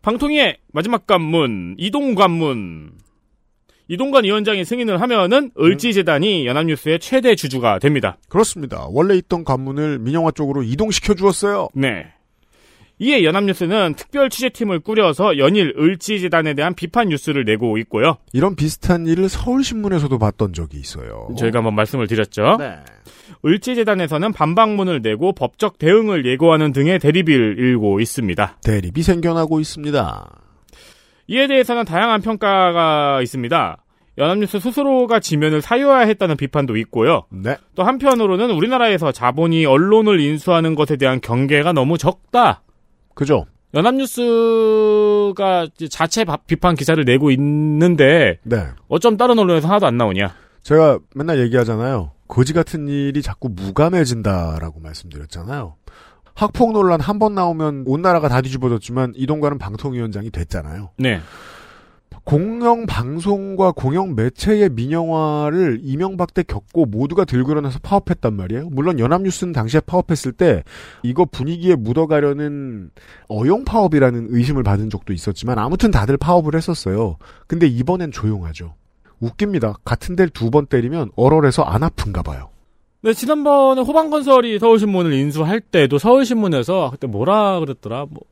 [0.02, 2.92] 방통위의 마지막 관문, 이동 관문.
[3.86, 8.18] 이동관 위원장이 승인을 하면은 을지재단이 연합뉴스의 최대 주주가 됩니다.
[8.28, 8.86] 그렇습니다.
[8.88, 11.68] 원래 있던 관문을 민영화 쪽으로 이동시켜 주었어요.
[11.74, 12.06] 네.
[13.02, 18.18] 이에 연합뉴스는 특별 취재팀을 꾸려서 연일 을지재단에 대한 비판 뉴스를 내고 있고요.
[18.34, 21.28] 이런 비슷한 일을 서울신문에서도 봤던 적이 있어요.
[21.38, 22.58] 저희가 한번 말씀을 드렸죠.
[22.58, 22.76] 네.
[23.42, 28.58] 을지재단에서는 반박문을 내고 법적 대응을 예고하는 등의 대립을 일고 있습니다.
[28.62, 30.42] 대립이 생겨나고 있습니다.
[31.28, 33.78] 이에 대해서는 다양한 평가가 있습니다.
[34.18, 37.22] 연합뉴스 스스로가 지면을 사유화했다는 비판도 있고요.
[37.30, 37.56] 네.
[37.74, 42.60] 또 한편으로는 우리나라에서 자본이 언론을 인수하는 것에 대한 경계가 너무 적다.
[43.20, 43.44] 그죠?
[43.74, 48.66] 연합뉴스가 자체 바- 비판 기사를 내고 있는데 네.
[48.88, 50.34] 어쩜 다른 언론에서 하나도 안 나오냐.
[50.62, 52.12] 제가 맨날 얘기하잖아요.
[52.28, 55.74] 거지 같은 일이 자꾸 무감해진다라고 말씀드렸잖아요.
[56.34, 60.90] 학폭 논란 한 번 나오면 온 나라가 다 뒤집어졌지만 이동관은 방통위원장이 됐잖아요.
[60.96, 61.20] 네.
[62.24, 68.68] 공영 방송과 공영 매체의 민영화를 이명박 때 겪고 모두가 들고 일어나서 파업했단 말이에요.
[68.70, 70.62] 물론 연합뉴스는 당시에 파업했을 때
[71.02, 72.90] 이거 분위기에 묻어가려는
[73.28, 77.16] 어용 파업이라는 의심을 받은 적도 있었지만 아무튼 다들 파업을 했었어요.
[77.46, 78.74] 근데 이번엔 조용하죠.
[79.20, 79.74] 웃깁니다.
[79.84, 82.48] 같은 데를 두 번 때리면 얼얼해서 안 아픈가 봐요.
[83.02, 88.22] 네, 지난번에 호방건설이 서울신문을 인수할 때도 서울신문에서 그때 뭐라 그랬더라, 뭐.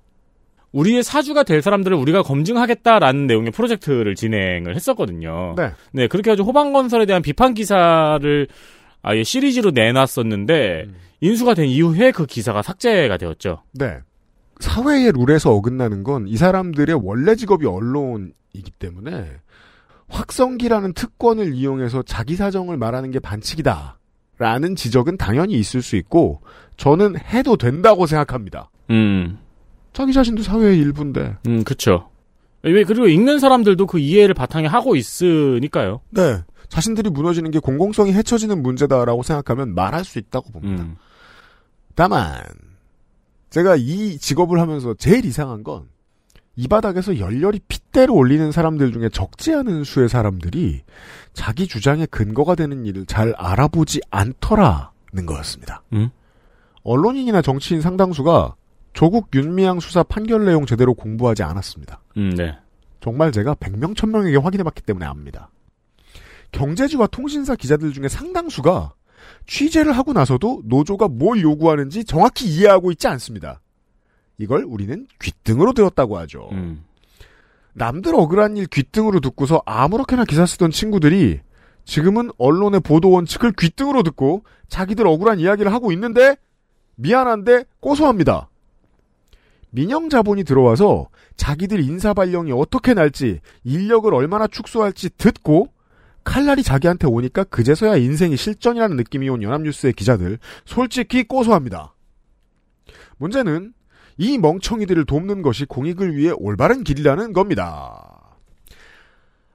[0.73, 5.55] 우리의 사주가 될 사람들을 우리가 검증하겠다라는 내용의 프로젝트를 진행을 했었거든요.
[5.57, 5.73] 네.
[5.93, 8.47] 네, 그렇게 해가지고 호방건설에 대한 비판 기사를
[9.03, 10.95] 아예 시리즈로 내놨었는데, 음.
[11.21, 13.63] 인수가 된 이후에 그 기사가 삭제가 되었죠.
[13.73, 13.99] 네.
[14.61, 19.31] 사회의 룰에서 어긋나는 건 이 사람들의 원래 직업이 언론이기 때문에
[20.09, 23.99] 확성기라는 특권을 이용해서 자기 사정을 말하는 게 반칙이다.
[24.39, 26.43] 라는 지적은 당연히 있을 수 있고
[26.77, 28.71] 저는 해도 된다고 생각합니다.
[28.91, 29.39] 음,
[29.99, 31.37] 자기 자신도 사회의 일부인데.
[31.47, 32.09] 음, 그쵸.
[32.63, 36.01] 왜, 그리고 읽는 사람들도 그 이해를 바탕에 하고 있으니까요.
[36.11, 36.43] 네.
[36.69, 40.85] 자신들이 무너지는 게 공공성이 해쳐지는 문제다라고 생각하면 말할 수 있다고 봅니다.
[40.85, 40.97] 음.
[41.95, 42.41] 다만
[43.51, 45.89] 제가 이 직업을 하면서 제일 이상한 건
[46.59, 50.83] 이 바닥에서 열렬히 핏대를 올리는 사람들 중에 적지 않은 수의 사람들이
[51.33, 55.85] 자기 주장의 근거가 되는 일을 잘 알아보지 않더라는 거였습니다.
[55.93, 56.11] 음?
[56.83, 58.57] 언론인이나 정치인 상당수가
[58.93, 62.01] 조국 윤미향 수사 판결 내용 제대로 공부하지 않았습니다.
[62.17, 62.57] 음, 네.
[63.01, 65.51] 정말 제가 100명, 1000명에게 확인해봤기 때문에 압니다.
[66.53, 68.95] 경제지와 통신사 기자들 중에 상당수가
[69.47, 73.61] 취재를 하고 나서도 노조가 뭘 요구하는지 정확히 이해하고 있지 않습니다.
[74.39, 76.49] 이걸 우리는 귓등으로 들었다고 하죠.
[76.53, 76.85] 음.
[77.75, 81.41] 남들 억울한 일 귓등으로 듣고서 아무렇게나 기사 쓰던 친구들이
[81.85, 86.37] 지금은 언론의 보도 원칙을 귓등으로 듣고 자기들 억울한 이야기를 하고 있는데
[86.97, 88.48] 미안한데 고소합니다.
[89.71, 95.69] 민영 자본이 들어와서 자기들 인사 발령이 어떻게 날지 인력을 얼마나 축소할지 듣고
[96.25, 101.95] 칼날이 자기한테 오니까 그제서야 인생이 실전이라는 느낌이 온 연합뉴스의 기자들 솔직히 고소합니다.
[103.19, 103.73] 문제는
[104.19, 108.37] 이 멍청이들을 돕는 것이 공익을 위해 올바른 길이라는 겁니다.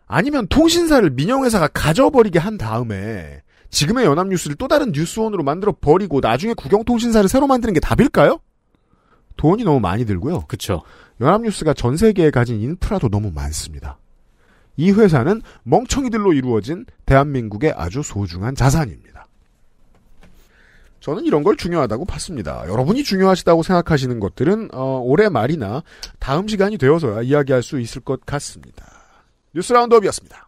[0.07, 7.27] 아니면 통신사를 민영회사가 가져버리게 한 다음에 지금의 연합뉴스를 또 다른 뉴스원으로 만들어 버리고 나중에 국영통신사를
[7.27, 8.39] 새로 만드는 게 답일까요?
[9.37, 10.45] 돈이 너무 많이 들고요.
[10.47, 10.83] 그쵸.
[11.21, 13.97] 연합뉴스가 전 세계에 가진 인프라도 너무 많습니다.
[14.75, 19.27] 이 회사는 멍청이들로 이루어진 대한민국의 아주 소중한 자산입니다.
[20.99, 22.63] 저는 이런 걸 중요하다고 봤습니다.
[22.67, 25.83] 여러분이 중요하시다고 생각하시는 것들은 어, 올해 말이나
[26.17, 28.85] 다음 시간이 되어서야 이야기할 수 있을 것 같습니다.
[29.53, 30.47] 뉴스 라운드업이었습니다.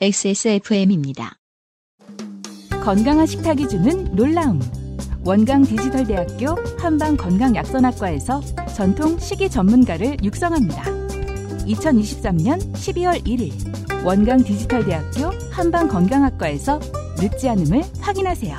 [0.00, 1.36] XSFM입니다.
[2.82, 4.60] 건강한 식탁이 주는 놀라움.
[5.26, 8.40] 원강 디지털대학교 한방건강약선학과에서
[8.76, 10.84] 전통 식이 전문가를 육성합니다.
[11.64, 16.78] 2023년 12월 1일 원강 디지털대학교 한방건강학과에서
[17.18, 18.56] 늦지 않음을 확인하세요.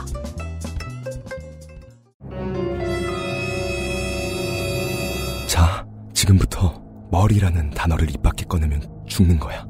[5.47, 9.65] 자, 지금부터 머리라는 단어를 입 밖에 꺼내면 죽는 거야.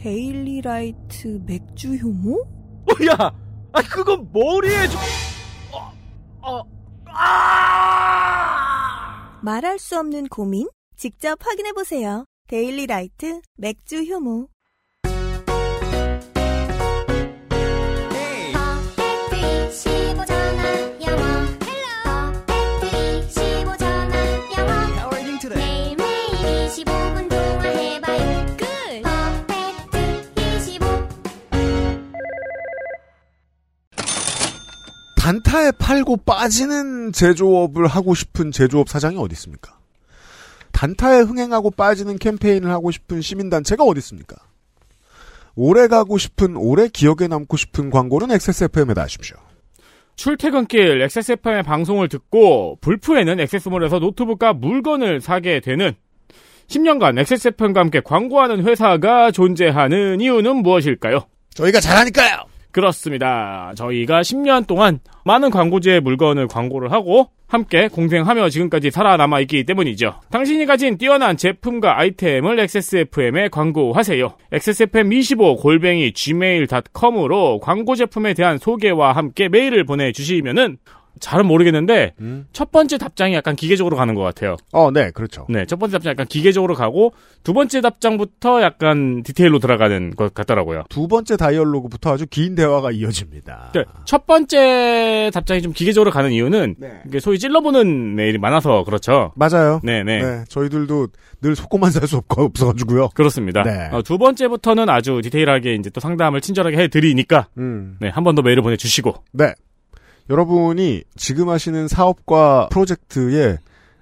[0.00, 2.40] 데일리라이트 맥주 효모?
[2.40, 3.30] 어, 야,
[3.72, 5.00] 아 그건 머리에 좀.
[6.42, 6.64] 어, 어,
[7.06, 8.42] 아!
[9.42, 10.68] 말할 수 없는 고민?
[10.96, 12.24] 직접 확인해 보세요.
[12.48, 14.48] 데일리 라이트 맥주 효모.
[35.22, 39.78] 단타에 팔고 빠지는 제조업을 하고 싶은 제조업 사장이 어디 있습니까?
[40.72, 44.34] 단타에 흥행하고 빠지는 캠페인을 하고 싶은 시민단체가 어디 있습니까?
[45.54, 49.36] 오래 가고 싶은, 오래 기억에 남고 싶은 광고는 XSFM에다 하십시오.
[50.16, 55.92] 출퇴근길 XSFM의 방송을 듣고 불프에는 XS몰에서 노트북과 물건을 사게 되는
[56.66, 61.28] 10년간 XSFM과 함께 광고하는 회사가 존재하는 이유는 무엇일까요?
[61.54, 62.51] 저희가 잘하니까요!
[62.72, 63.72] 그렇습니다.
[63.76, 70.14] 저희가 10년 동안 많은 광고주의 물건을 광고를 하고 함께 공생하며 지금까지 살아남아 있기 때문이죠.
[70.30, 74.34] 당신이 가진 뛰어난 제품과 아이템을 XSFM에 광고하세요.
[74.52, 80.78] XSFM25 골뱅이 gmail.com으로 광고 제품에 대한 소개와 함께 메일을 보내주시면은
[81.20, 82.46] 잘은 모르겠는데 음.
[82.52, 84.56] 첫 번째 답장이 약간 기계적으로 가는 것 같아요.
[84.72, 85.46] 어, 네, 그렇죠.
[85.48, 87.12] 네, 첫 번째 답장 약간 기계적으로 가고
[87.44, 90.84] 두 번째 답장부터 약간 디테일로 들어가는 것 같더라고요.
[90.88, 93.70] 두 번째 다이얼로그부터 아주 긴 대화가 이어집니다.
[93.74, 99.32] 네, 첫 번째 답장이 좀 기계적으로 가는 이유는 이게 소위 찔러보는 메일이 많아서 그렇죠.
[99.36, 99.80] 맞아요.
[99.84, 100.22] 네, 네.
[100.22, 101.08] 네, 저희들도
[101.42, 103.10] 늘 속고만 살 수 없어가지고요.
[103.14, 103.62] 그렇습니다.
[103.62, 103.88] 네.
[103.92, 107.96] 어, 두 번째부터는 아주 디테일하게 이제 또 상담을 친절하게 해드리니까 음.
[108.00, 109.52] 네, 한 번 더 메일을 보내주시고 네.
[110.30, 113.58] 여러분이 지금 하시는 사업과 프로젝트에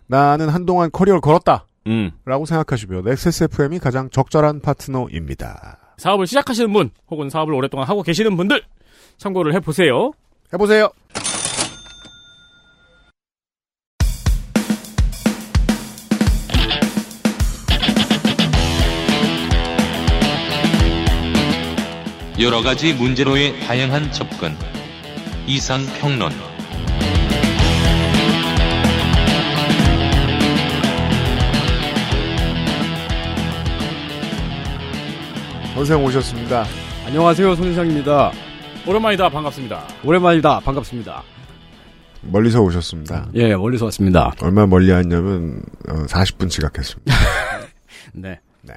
[0.06, 1.66] 나는 한동안 커리어를 걸었다.
[1.86, 2.12] 음.
[2.24, 5.78] 라고 생각하시면 XSFM이 가장 적절한 파트너입니다.
[5.96, 8.62] 사업을 시작하시는 분 혹은 사업을 오랫동안 하고 계시는 분들
[9.18, 10.12] 참고를 해보세요.
[10.52, 10.90] 해보세요.
[22.40, 24.56] 여러 가지 문제로의 다양한 접근.
[25.52, 26.30] 이상 평론.
[35.74, 36.64] 선생 오셨습니다.
[37.04, 38.30] 안녕하세요, 손 회장입니다.
[38.86, 39.28] 오랜만이다.
[39.30, 39.88] 반갑습니다.
[40.04, 40.60] 오랜만이다.
[40.60, 41.24] 반갑습니다.
[42.22, 43.26] 멀리서 오셨습니다.
[43.34, 44.32] 예, 멀리서 왔습니다.
[44.40, 47.12] 얼마 멀리 왔냐면 어, 40분 지각했습니다.
[48.14, 48.38] 네.
[48.62, 48.74] 네.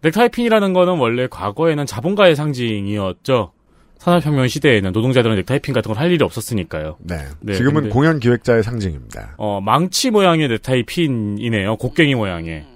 [0.00, 3.52] 넥타이 핀이라는 거는 원래 과거에는 자본가의 상징이었죠.
[4.00, 6.96] 산업혁명 시대에는 노동자들은 넥타이핀 같은 걸 할 일이 없었으니까요.
[7.00, 7.18] 네.
[7.40, 9.34] 네, 지금은 근데- 공연 기획자의 상징입니다.
[9.36, 11.76] 어, 망치 모양의 넥타이핀이네요.
[11.76, 12.66] 곡괭이 모양의.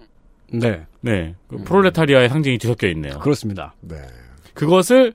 [0.53, 0.83] 네.
[1.01, 1.35] 네.
[1.49, 3.19] 그 프롤레타리아의 상징이 뒤섞여 있네요.
[3.21, 3.75] 그렇습니다.
[3.81, 3.97] 네.
[4.53, 5.15] 그것을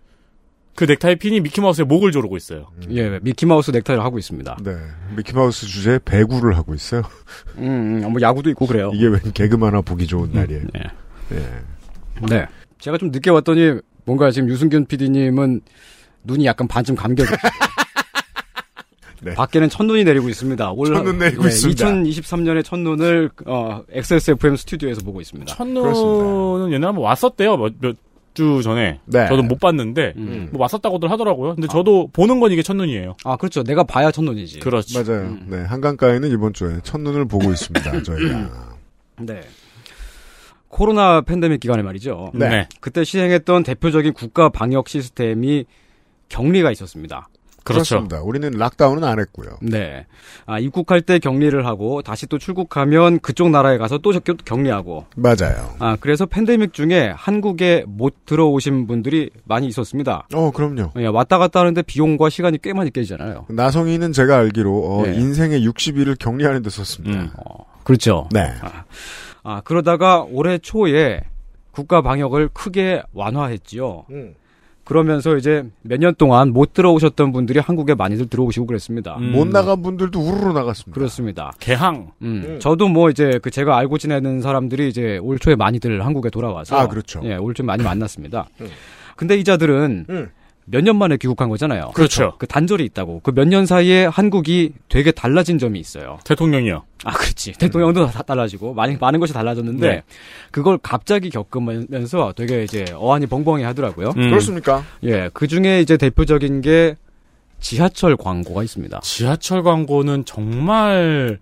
[0.75, 2.67] 그 넥타이핀이 미키마우스의 목을 조르고 있어요.
[2.89, 4.57] 예, 미키마우스 넥타이를 하고 있습니다.
[4.63, 4.71] 네.
[5.15, 7.03] 미키마우스 주제에 배구를 하고 있어요.
[7.57, 8.89] 음, 음, 뭐 야구도 있고 그래요.
[8.93, 10.63] 이게 웬 개그마나 보기 좋은 날이에요.
[10.73, 10.81] 네.
[11.33, 11.37] 예.
[12.27, 12.47] 네.
[12.79, 15.61] 제가 좀 늦게 왔더니 뭔가 지금 유승균 PD님은
[16.23, 17.23] 눈이 약간 반쯤 감겨.
[19.21, 19.33] 네.
[19.33, 20.71] 밖에는 첫눈이 내리고 있습니다.
[20.71, 21.85] 올, 첫눈 내리고 있습니다.
[21.85, 25.53] 2023년의 첫눈을 어, XSFM 스튜디오에서 보고 있습니다.
[25.53, 27.57] 첫눈은 옛날에 한번 왔었대요.
[27.57, 27.95] 몇, 몇
[28.39, 28.99] 주 전에.
[29.05, 29.27] 네.
[29.27, 30.49] 저도 못 봤는데, 음.
[30.51, 31.55] 뭐 왔었다고들 하더라고요.
[31.55, 33.17] 근데 저도 보는 건 이게 첫눈이에요.
[33.25, 33.63] 아 그렇죠.
[33.63, 34.59] 내가 봐야 첫눈이지.
[34.59, 35.01] 그렇죠.
[35.03, 35.37] 맞아요.
[35.47, 38.03] 네, 한강가에는 이번 주에 첫눈을 보고 있습니다.
[38.03, 38.49] 저희가.
[39.19, 39.41] 네.
[40.69, 42.31] 코로나 팬데믹 기간에 말이죠.
[42.33, 42.47] 네.
[42.49, 42.69] 네.
[42.79, 45.65] 그때 시행했던 대표적인 국가 방역 시스템이
[46.29, 47.27] 격리가 있었습니다.
[47.65, 47.97] 그렇죠.
[47.97, 48.21] 그렇습니다.
[48.21, 49.49] 우리는 락다운은 안 했고요.
[49.61, 50.05] 네.
[50.45, 55.05] 아, 입국할 때 격리를 하고 다시 또 출국하면 그쪽 나라에 가서 또 격- 격리하고.
[55.17, 55.75] 맞아요.
[55.77, 60.27] 아, 그래서 팬데믹 중에 한국에 못 들어오신 분들이 많이 있었습니다.
[60.33, 60.91] 어, 그럼요.
[60.97, 63.45] 예, 왔다 갔다 하는데 비용과 시간이 꽤 많이 깨지잖아요.
[63.49, 65.15] 나성이는 제가 알기로 어, 네.
[65.15, 67.19] 인생의 60일을 격리하는 데 썼습니다.
[67.21, 67.29] 음.
[67.83, 68.29] 그렇죠.
[68.31, 68.51] 네.
[69.43, 71.21] 아, 그러다가 올해 초에
[71.71, 74.05] 국가 방역을 크게 완화했지요.
[74.89, 79.17] 그러면서 이제 몇 년 동안 못 들어오셨던 분들이 한국에 많이들 들어오시고 그랬습니다.
[79.17, 79.31] 음.
[79.33, 80.93] 못 나간 분들도 우르르 나갔습니다.
[80.93, 81.51] 그렇습니다.
[81.59, 82.11] 개항.
[82.23, 86.75] 음, 저도 뭐 이제 그 제가 알고 지내는 사람들이 이제 올 초에 많이들 한국에 돌아와서
[86.75, 87.21] 아, 그렇죠.
[87.23, 88.47] 예, 올 초에 많이 만났습니다.
[88.61, 88.67] 음.
[89.15, 90.29] 근데 이 자들은 음.
[90.71, 91.91] 몇 년 만에 귀국한 거잖아요.
[91.93, 92.33] 그렇죠.
[92.37, 93.21] 그 단절이 있다고.
[93.23, 96.19] 그 몇 년 사이에 한국이 되게 달라진 점이 있어요.
[96.25, 96.83] 대통령이요.
[97.05, 97.53] 아, 그렇지.
[97.53, 100.03] 대통령도 다 달라지고 많이 많은 것이 달라졌는데 네.
[100.51, 104.09] 그걸 갑자기 겪으면서 되게 이제 어안이 벙벙해 하더라고요.
[104.17, 104.29] 음.
[104.29, 104.83] 그렇습니까?
[105.03, 106.95] 예, 그 중에 이제 대표적인 게
[107.59, 108.99] 지하철 광고가 있습니다.
[109.03, 111.39] 지하철 광고는 정말,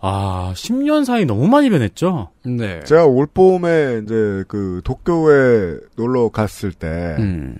[0.00, 2.30] 아, 10년 사이 너무 많이 변했죠?
[2.44, 2.80] 네.
[2.84, 6.86] 제가 올 봄에 이제 그 도쿄에 놀러 갔을 때
[7.18, 7.58] 음,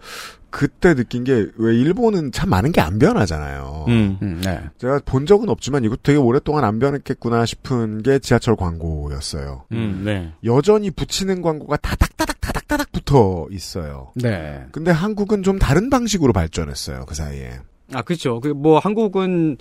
[0.51, 3.85] 그때 느낀 게 왜 일본은 참 많은 게 안 변하잖아요.
[3.89, 4.19] 음.
[4.23, 4.61] 음, 네.
[4.79, 9.65] 제가 본 적은 없지만 이것도 되게 오랫동안 안 변했겠구나 싶은 게 지하철 광고였어요.
[9.73, 10.33] 음, 네.
[10.45, 14.13] 여전히 붙이는 광고가 다닥다닥 다닥다닥 붙어 있어요.
[14.17, 14.65] 네.
[14.73, 17.05] 근데 한국은 좀 다른 방식으로 발전했어요.
[17.07, 17.53] 그 사이에.
[17.93, 18.41] 아, 그렇죠.
[18.41, 19.57] 그 뭐 한국은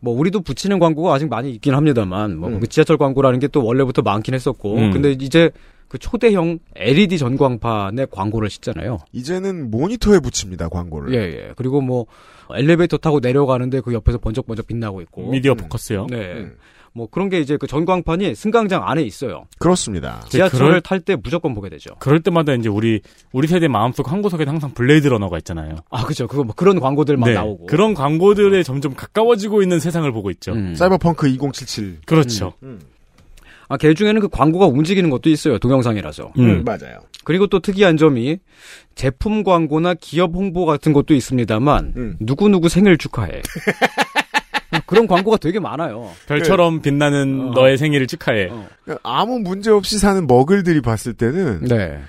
[0.00, 2.60] 뭐 우리도 붙이는 광고가 아직 많이 있긴 합니다만 뭐 음.
[2.60, 4.90] 그 지하철 광고라는 게 또 원래부터 많긴 했었고 음.
[4.92, 5.50] 근데 이제
[5.90, 8.98] 그 초대형 LED 전광판에 광고를 싣잖아요.
[9.12, 10.68] 이제는 모니터에 붙입니다.
[10.68, 11.12] 광고를.
[11.14, 11.52] 예, 예.
[11.56, 12.06] 그리고 뭐
[12.54, 15.28] 엘리베이터 타고 내려가는데 그 옆에서 번쩍번쩍 빛나고 있고.
[15.30, 15.56] 미디어 음.
[15.56, 16.06] 포커스요.
[16.08, 16.16] 네.
[16.34, 16.56] 음.
[16.92, 19.46] 뭐 그런 게 이제 그 전광판이 승강장 안에 있어요.
[19.58, 20.20] 그렇습니다.
[20.28, 21.90] 지하철을 그럴- 탈때 무조건 보게 되죠.
[21.98, 23.00] 그럴 때마다 이제 우리,
[23.32, 25.74] 우리 세대 마음속 한 구석에 항상 블레이드 러너가 있잖아요.
[25.90, 26.28] 아, 그죠.
[26.28, 27.34] 그거 뭐 그런 광고들만 네.
[27.34, 27.66] 나오고.
[27.66, 30.52] 그런 광고들에 점점 가까워지고 있는 세상을 보고 있죠.
[30.52, 30.74] 음.
[30.76, 31.98] 사이버펑크 2077.
[32.06, 32.52] 그렇죠.
[33.70, 35.58] 아, 개 중에는 그 광고가 움직이는 것도 있어요.
[35.58, 36.32] 동영상이라서.
[36.38, 36.64] 음.
[36.64, 36.98] 맞아요.
[37.24, 38.38] 그리고 또 특이한 점이
[38.96, 42.16] 제품 광고나 기업 홍보 같은 것도 있습니다만 음.
[42.20, 43.40] 누구누구 생일 축하해.
[44.86, 46.10] 그런 광고가 되게 많아요.
[46.26, 47.52] 별처럼 빛나는 어.
[47.54, 48.48] 너의 생일을 축하해.
[48.50, 48.68] 어.
[49.04, 52.00] 아무 문제 없이 사는 머글들이 봤을 때는 네.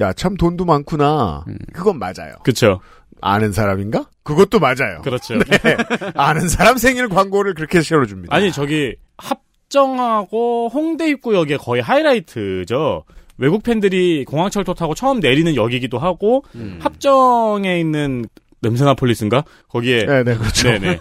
[0.00, 1.44] 야 참 돈도 많구나.
[1.48, 1.58] 음.
[1.74, 2.34] 그건 맞아요.
[2.42, 2.80] 그쵸.
[3.20, 4.06] 아는 사람인가?
[4.22, 5.02] 그것도 맞아요.
[5.02, 5.38] 그렇죠.
[5.38, 5.76] 네.
[6.14, 8.34] 아는 사람 생일 광고를 그렇게 실어줍니다.
[8.34, 13.04] 아니, 저기, 합 정하고 홍대 입구역의 거의 하이라이트죠.
[13.38, 16.78] 외국 팬들이 공항철도 타고 처음 내리는 역이기도 하고, 음.
[16.82, 18.26] 합정에 있는
[18.62, 19.44] 냄새나폴리스인가?
[19.68, 20.04] 거기에.
[20.04, 20.68] 네, 네, 그렇죠.
[20.68, 20.98] 네네.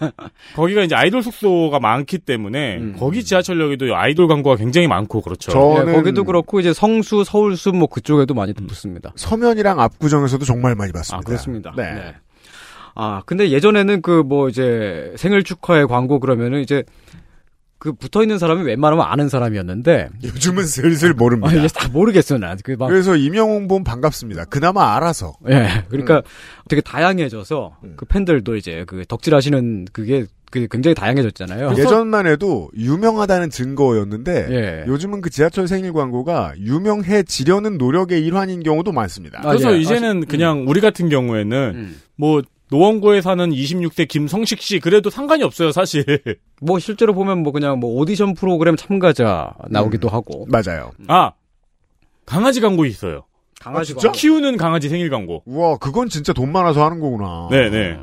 [0.56, 2.96] 거기가 이제 아이돌 숙소가 많기 때문에, 음.
[2.98, 5.52] 거기 지하철역에도 아이돌 광고가 굉장히 많고, 그렇죠.
[5.52, 9.12] 저- 네, 저는- 거기도 그렇고 이제 성수, 서울숲 뭐 그쪽에도 많이 붙습니다.
[9.18, 11.18] 서면이랑 압구정에서도 정말 많이 봤습니다.
[11.18, 11.74] 아, 그렇습니다.
[11.76, 11.84] 네.
[11.94, 12.16] 네.
[12.96, 16.84] 아, 근데 예전에는 그 뭐 이제 생일 축하의 광고 그러면은 이제
[17.80, 21.50] 그 붙어 있는 사람이 웬만하면 아는 사람이었는데 요즘은 슬슬 모릅니다.
[21.50, 22.58] 아, 이게 다 모르겠어 난.
[22.64, 24.46] 그 막 그래서 임영웅 반갑습니다.
[24.46, 25.34] 그나마 알아서.
[25.50, 25.86] 예.
[25.90, 26.22] 그러니까
[26.68, 27.94] 되게 다양해져서 음.
[27.96, 31.76] 그 팬들도 이제 그 덕질하시는 그게 그 굉장히 다양해졌잖아요.
[31.78, 34.84] 예전만 해도 유명하다는 증거였는데 예.
[34.92, 39.40] 요즘은 그 지하철 생일 광고가 유명해지려는 노력의 일환인 경우도 많습니다.
[39.44, 39.80] 아, 그래서 예.
[39.80, 41.96] 이제는 그냥 우리 같은 경우에는, 음.
[42.18, 46.04] 뭐, 노원구에 사는 26세 김성식 씨, 그래도 상관이 없어요, 사실.
[46.62, 50.14] 뭐 실제로 보면 뭐 그냥 뭐 오디션 프로그램 참가자 나오기도 음.
[50.14, 50.92] 하고 맞아요.
[51.08, 51.32] 아,
[52.26, 53.24] 강아지 광고 있어요.
[53.60, 54.10] 강아지 진짜?
[54.10, 54.18] 광고.
[54.18, 55.42] 키우는 강아지 생일 광고.
[55.46, 57.48] 우와, 그건 진짜 돈 많아서 하는 거구나.
[57.50, 57.98] 네네.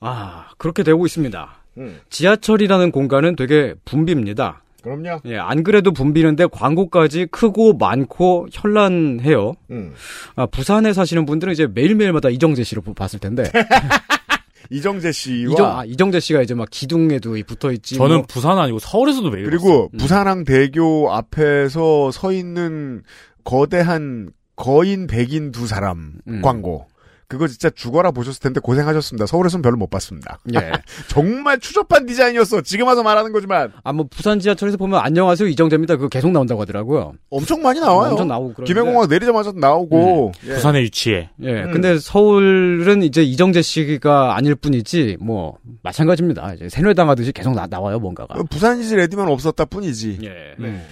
[0.00, 1.54] 아 그렇게 되고 있습니다.
[1.78, 2.00] 음.
[2.10, 4.56] 지하철이라는 공간은 되게 붐빕니다.
[4.82, 5.20] 그럼요.
[5.26, 9.54] 예, 안 그래도 붐비는데 광고까지 크고 많고 현란해요.
[9.70, 9.92] 음.
[10.36, 13.44] 아, 부산에 사시는 분들은 이제 매일매일마다 이정재 씨를 보- 봤을 텐데.
[14.70, 17.96] 이정재 씨와 이정, 아, 이정재 씨가 이제 막 기둥에도 붙어 있지.
[17.96, 18.24] 저는 뭐.
[18.26, 19.98] 부산 아니고 서울에서도 매일 그리고 음.
[19.98, 23.02] 부산항 대교 앞에서 서 있는
[23.44, 26.40] 거대한 거인 백인 두 사람 음.
[26.42, 26.86] 광고.
[27.32, 29.24] 그거 진짜 죽어라 보셨을 텐데 고생하셨습니다.
[29.24, 30.38] 서울에서는 별로 못 봤습니다.
[30.54, 30.70] 예.
[31.08, 32.60] 정말 추접한 디자인이었어.
[32.60, 33.72] 지금 와서 말하는 거지만.
[33.82, 35.96] 아, 뭐, 부산 지하철에서 보면 안녕하세요 이정재입니다.
[35.96, 37.14] 그거 계속 나온다고 하더라고요.
[37.30, 38.10] 엄청 많이 나와요.
[38.10, 38.64] 엄청 나오고.
[38.64, 40.32] 김해공항 내리자마자 나오고.
[40.44, 40.54] 예.
[40.56, 41.30] 부산에 유치해.
[41.40, 41.70] 예, 음.
[41.72, 46.52] 근데 서울은 이제 이정재 씨가 아닐 뿐이지, 뭐, 마찬가지입니다.
[46.52, 48.34] 이제 세뇌당하듯이 계속 나, 나와요, 뭔가가.
[48.34, 50.18] 어, 부산이지 레디만 없었다 뿐이지.
[50.22, 50.28] 예.
[50.58, 50.86] 네.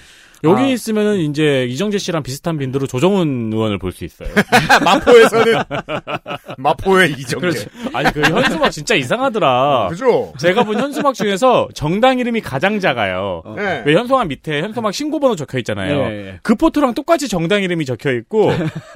[0.44, 0.66] 여기 아.
[0.66, 4.28] 있으면은 이제 이정재 씨랑 비슷한 빈도로 조정훈 의원을 볼 수 있어요.
[4.84, 5.62] 마포에서는
[6.58, 7.38] 마포의 이정재.
[7.40, 7.70] 그렇죠.
[7.92, 9.88] 아니 그 현수막 진짜 이상하더라.
[9.90, 10.32] 그죠?
[10.38, 13.42] 제가 본 현수막 중에서 정당 이름이 가장 작아요.
[13.56, 13.82] 네.
[13.84, 15.98] 왜 현수막 밑에 현수막 신고번호 적혀 있잖아요.
[15.98, 16.38] 예, 예.
[16.42, 18.50] 그 포토랑 똑같이 정당 이름이 적혀 있고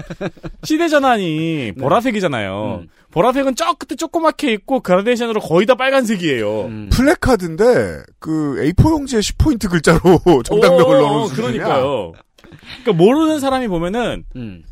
[0.64, 2.80] 시대 전환이 보라색이잖아요.
[2.84, 2.88] 음.
[3.14, 6.62] 보라색은 저 끝에 조그맣게 있고 그라데이션으로 거의 다 빨간색이에요.
[6.62, 6.90] 음.
[6.92, 10.00] 플래카드인데 그 A4 용지에 10포인트 글자로
[10.44, 11.50] 정당명을 오, 넣어놓은 수준이야.
[11.52, 12.12] 그러니까요.
[12.82, 14.64] 그러니까 모르는 사람이 보면은 음.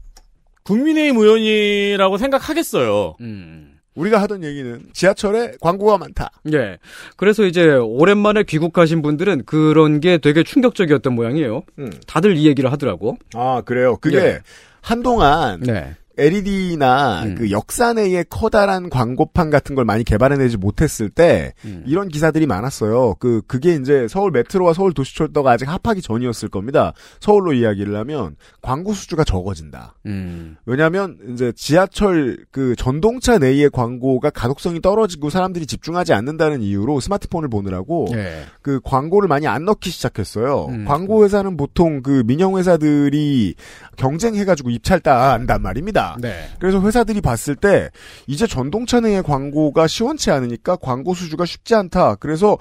[0.65, 3.15] 국민의힘 의원이라고 생각하겠어요.
[3.21, 3.79] 음.
[3.95, 6.31] 우리가 하던 얘기는 지하철에 광고가 많다.
[6.53, 6.79] 예.
[7.17, 11.63] 그래서 이제 오랜만에 귀국하신 분들은 그런 게 되게 충격적이었던 모양이에요.
[11.79, 11.93] 음.
[12.09, 13.19] 다들 이 얘기를 하더라고.
[13.35, 13.99] 아 그래요.
[13.99, 14.39] 그게 예.
[14.81, 15.95] 한동안 네.
[16.19, 17.35] LED나 음.
[17.37, 21.83] 그 역사 내에 커다란 광고판 같은 걸 많이 개발해내지 못했을 때 음.
[21.87, 23.17] 이런 기사들이 많았어요.
[23.19, 26.93] 그 그게 이제 서울 메트로와 서울 도시철도가 아직 합하기 전이었을 겁니다.
[27.21, 29.95] 서울로 이야기를 하면 광고 수주가 적어진다.
[30.07, 30.57] 음.
[30.67, 38.09] 왜냐하면 이제 지하철 그 전동차 내의 광고가 가독성이 떨어지고 사람들이 집중하지 않는다는 이유로 스마트폰을 보느라고
[38.13, 38.43] 예.
[38.61, 40.67] 그 광고를 많이 안 넣기 시작했어요.
[40.69, 40.85] 음.
[40.85, 43.55] 광고 회사는 보통 그 민영 회사들이
[43.97, 46.02] 경쟁해가지고 입찰단단 말입니다.
[46.21, 46.49] 네.
[46.59, 47.91] 그래서 회사들이 봤을 때
[48.27, 52.17] 이제 전동차 내의 광고가 시원치 않으니까 광고 수주가 쉽지 않다.
[52.17, 52.59] 그래서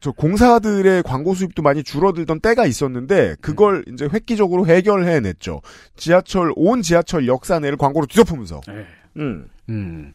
[0.00, 5.62] 저 공사들의 광고 수입도 많이 줄어들던 때가 있었는데 그걸 이제 획기적으로 해결해냈죠.
[5.96, 8.60] 지하철 온 지하철 역사 내를 광고로 뒤덮으면서.
[8.68, 8.86] 예.
[9.16, 9.48] 음.
[9.70, 10.12] 음.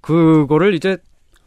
[0.00, 0.98] 그거를 이제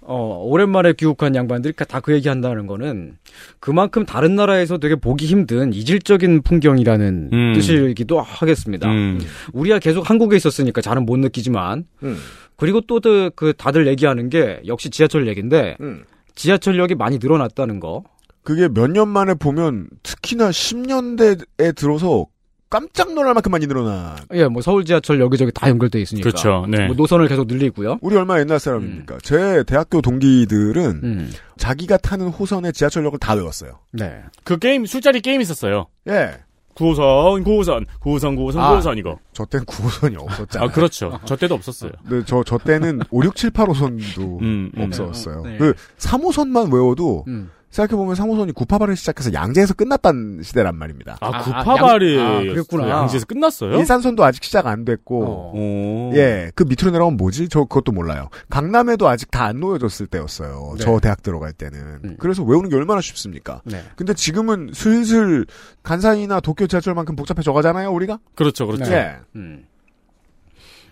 [0.07, 3.17] 어, 오랜만에 귀국한 양반들이 다 그 얘기 한다는 거는
[3.59, 7.53] 그만큼 다른 나라에서 되게 보기 힘든 이질적인 풍경이라는 음.
[7.53, 8.89] 뜻이기도 하겠습니다.
[8.89, 9.19] 음.
[9.53, 12.17] 우리가 계속 한국에 있었으니까 잘은 못 느끼지만 음.
[12.55, 12.99] 그리고 또
[13.35, 16.03] 그 다들 얘기하는 게 역시 지하철 얘기인데 음.
[16.35, 18.03] 지하철역이 많이 늘어났다는 거.
[18.43, 22.27] 그게 몇 년 만에 보면 특히나 10년대에 들어서
[22.69, 24.15] 깜짝 놀랄 만큼 많이 늘어나.
[24.33, 26.29] 예, 뭐 서울 지하철 여기저기 다 연결돼 있으니까.
[26.29, 26.65] 그렇죠.
[26.69, 26.87] 네.
[26.87, 27.99] 뭐 노선을 계속 늘리고요.
[28.01, 29.19] 우리 얼마 옛날 사람입니까?
[29.23, 31.31] 제 대학교 동기들은 음.
[31.57, 33.79] 자기가 타는 호선의 지하철역을 다 외웠어요.
[33.93, 34.21] 네.
[34.43, 35.87] 그 게임 술자리 게임 있었어요.
[36.09, 36.39] 예.
[36.77, 38.77] 9호선, 9호선, 9호선, 9호선, 아.
[38.77, 39.17] 9호선 이거.
[39.33, 40.69] 저땐 9호선이 없었잖아요.
[40.69, 41.19] 아 그렇죠.
[41.25, 41.91] 저 때도 없었어요.
[42.07, 44.83] 네, 저, 저 때는 5, 6, 7, 8호선도 음, 음.
[44.83, 45.41] 없었어요.
[45.41, 45.57] 네.
[45.57, 47.49] 그 3호선만 외워도 음.
[47.69, 51.17] 생각해보면 3호선이 구파발을 시작해서 양재에서 끝났단 시대란 말입니다.
[51.19, 52.89] 아, 아, 구파발이 양- 아, 그랬구나.
[52.89, 53.77] 양지에서 끝났어요?
[53.77, 55.51] 일산선도 아직 시작 안 됐고 어.
[55.53, 56.11] 오.
[56.15, 57.49] 예, 그 밑으로 내려가면 뭐지?
[57.49, 58.29] 저 그것도 몰라요.
[58.49, 60.75] 강남에도 아직 다 안 놓여졌을 때였어요.
[60.77, 60.83] 네.
[60.83, 61.99] 저 대학 들어갈 때는.
[62.03, 62.15] 음.
[62.19, 63.61] 그래서 외우는 게 얼마나 쉽습니까?
[63.65, 63.83] 네.
[63.95, 65.45] 근데 지금은 슬슬
[65.83, 68.19] 간산이나 도쿄 지하철만큼 복잡해져 가잖아요, 우리가?
[68.35, 68.91] 그렇죠, 그렇죠.
[68.91, 69.17] 예.
[69.35, 69.65] 음.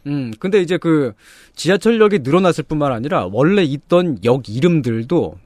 [0.07, 1.13] 음, 근데 이제 그
[1.55, 5.37] 지하철역이 늘어났을 뿐만 아니라 원래 있던 역 이름들도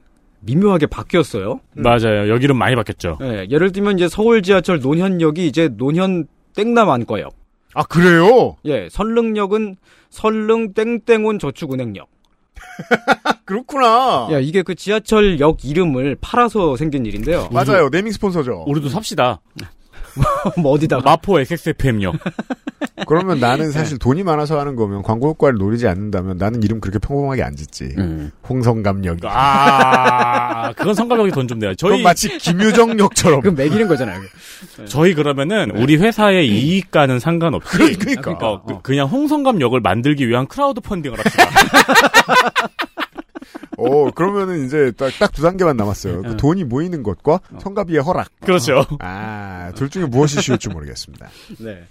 [0.41, 1.59] 미묘하게 바뀌었어요.
[1.73, 2.29] 맞아요.
[2.29, 3.17] 여기는 많이 바뀌었죠.
[3.21, 7.33] 예, 예를 들면 이제 서울 지하철 논현역이 이제 논현 땡남 안과역.
[7.73, 8.55] 아, 그래요?
[8.65, 9.75] 예, 설릉역은
[10.09, 12.07] 설릉 땡땡온 저축은행역.
[13.45, 14.27] 그렇구나.
[14.31, 17.49] 야, 이게 그 지하철역 이름을 팔아서 생긴 일인데요.
[17.51, 17.89] 맞아요.
[17.89, 18.65] 네이밍 스폰서죠.
[18.67, 19.39] 우리도 삽시다.
[20.57, 22.16] 뭐 어디다가 마포 XSFM역.
[23.07, 27.43] 그러면 나는 사실 돈이 많아서 하는 거면 광고 효과를 노리지 않는다면 나는 이름 그렇게 평범하게
[27.43, 27.93] 안 짓지.
[27.97, 28.32] 음.
[28.47, 29.20] 홍성갑역.
[29.24, 31.74] 아, 그건 성갑이 돈 좀 내요.
[31.76, 33.41] 저희 마치 김유정역처럼.
[33.41, 34.22] 그럼 매기는 거잖아요.
[34.86, 38.32] 저희 그러면은 우리 회사의 이익과는 상관없이 그러니까.
[38.41, 41.43] 어, 그- 그냥 홍성갑역을 만들기 위한 크라우드 펀딩을 합시다.
[43.80, 46.21] 어, 그러면은 이제 딱두 단계만 남았어요.
[46.21, 48.30] 그 돈이 모이는 것과 성가비의 허락.
[48.41, 48.86] 그렇죠.
[48.99, 51.30] 아, 둘 중에 무엇이 쉬울지 모르겠습니다.
[51.59, 51.84] 네.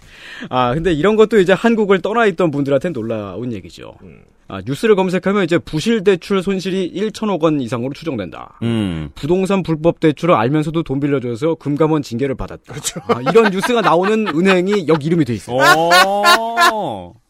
[0.49, 3.95] 아, 근데 이런 것도 이제 한국을 떠나 있던 분들한테는 놀라운 얘기죠.
[4.47, 8.57] 아, 뉴스를 검색하면 이제 부실 대출 손실이 1천억 원 이상으로 추정된다.
[8.63, 9.11] 음.
[9.13, 12.73] 부동산 불법 대출을 알면서도 돈 빌려줘서 금감원 징계를 받았다.
[13.09, 15.57] 아, 이런 뉴스가 나오는 은행이 역 이름이 돼 있어요.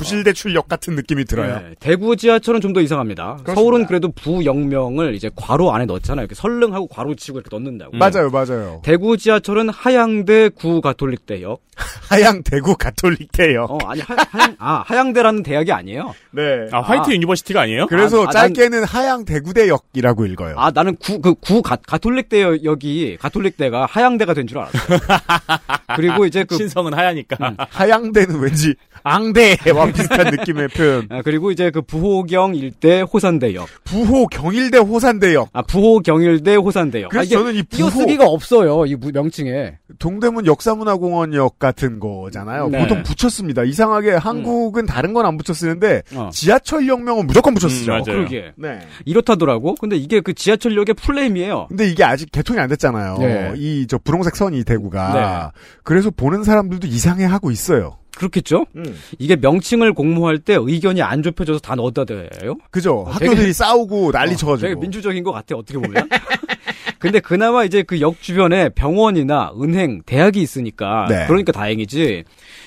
[0.00, 0.02] 오.
[0.02, 1.56] 부실대출역 같은 느낌이 들어요.
[1.60, 3.38] 네, 대구 지하철은 좀 더 이상합니다.
[3.52, 6.22] 서울은 그래도 부역명을 이제 괄호 안에 넣잖아요.
[6.22, 7.96] 이렇게 선릉하고 괄호 치고 이렇게 넣는다고.
[7.96, 8.80] 맞아요, 맞아요.
[8.84, 11.60] 대구 지하철은 하양대 구 가톨릭대역.
[12.10, 13.70] 하양 대구 가톨릭대역.
[13.70, 16.14] 어, 아니 하, 하양 아 하양대라는 대학이 아니에요.
[16.32, 16.42] 네.
[16.72, 17.12] 아, White 아.
[17.14, 17.86] University가 아니에요?
[17.86, 20.54] 그래서 아, 아, 짧게는 하양 대구대역이라고 읽어요.
[20.58, 24.78] 아 나는 구 그 구 가톨릭대역이 가톨릭대가 하양대가 된 줄 알았어.
[25.96, 27.54] 그리고 이제 그 신성은 하야니까.
[27.70, 29.92] 하양대는 왠지 앙대와 거랑
[30.26, 31.06] 비슷한 느낌의 표현.
[31.10, 33.68] 아, 그리고 이제 그 부호경 일대 호산대역.
[33.84, 35.50] 부호 경일대 호산대역.
[35.52, 37.10] 아, 부호 경일대 호산대역.
[37.10, 38.86] 그래서 아, 저는 이 부호- 띄어쓰기가 없어요.
[38.86, 39.78] 이 무- 명칭에.
[39.98, 42.68] 동대문 역사문화공원역 같은 거잖아요.
[42.68, 42.78] 네.
[42.80, 43.64] 보통 붙였습니다.
[43.64, 46.30] 이상하게 한국은 다른 건 안 붙여 쓰는데 어.
[46.32, 47.92] 지하철역명은 무조건 붙여 쓰죠.
[47.92, 48.02] 음.
[48.04, 48.52] 그러게.
[48.56, 48.78] 네.
[49.04, 49.74] 이렇다더라고.
[49.74, 51.66] 근데 이게 그 지하철역의 플레임이에요.
[51.68, 53.18] 근데 이게 아직 개통이 안 됐잖아요.
[53.18, 53.52] 네.
[53.56, 55.52] 이저 분홍색 선이 대구가.
[55.84, 57.98] 그래서 보는 사람들도 이상해 하고 있어요.
[58.16, 58.66] 그렇겠죠?
[58.76, 58.96] 음.
[59.18, 62.28] 이게 명칭을 공모할 때 의견이 안 좁혀져서 다 넣었다 대요.
[62.70, 63.00] 그죠?
[63.00, 64.68] 어, 학교들이 되게- 싸우고 난리 어, 쳐가지고.
[64.68, 66.08] 되게 민주적인 것 같아 어떻게 보면.
[66.98, 71.24] 근데 그나마 이제 그 역 주변에 병원이나 은행, 대학이 있으니까 네.
[71.28, 72.24] 그러니까 다행이지.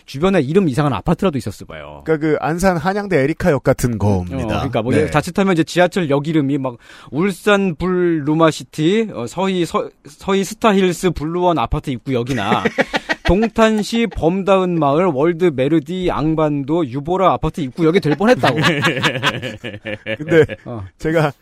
[0.08, 2.02] 주변에 이름 이상한 아파트라도 있었을 봐요.
[2.06, 4.36] 그러니까 그 안산 한양대 에리카역 같은 겁니다.
[4.44, 5.10] 어, 그러니까 뭐 네.
[5.12, 6.78] 자칫하면 이제 지하철 역 이름이 막
[7.12, 12.64] 울산 블루마시티, 어, 서희 서, 서희 스타힐스 블루원 아파트 입구역이나
[13.34, 18.60] 동탄시 범다은 마을 월드 메르디앙 반도 유보라 아파트 입구역이 될 뻔했다고.
[20.18, 20.84] 근데 어.
[21.00, 21.34] 제가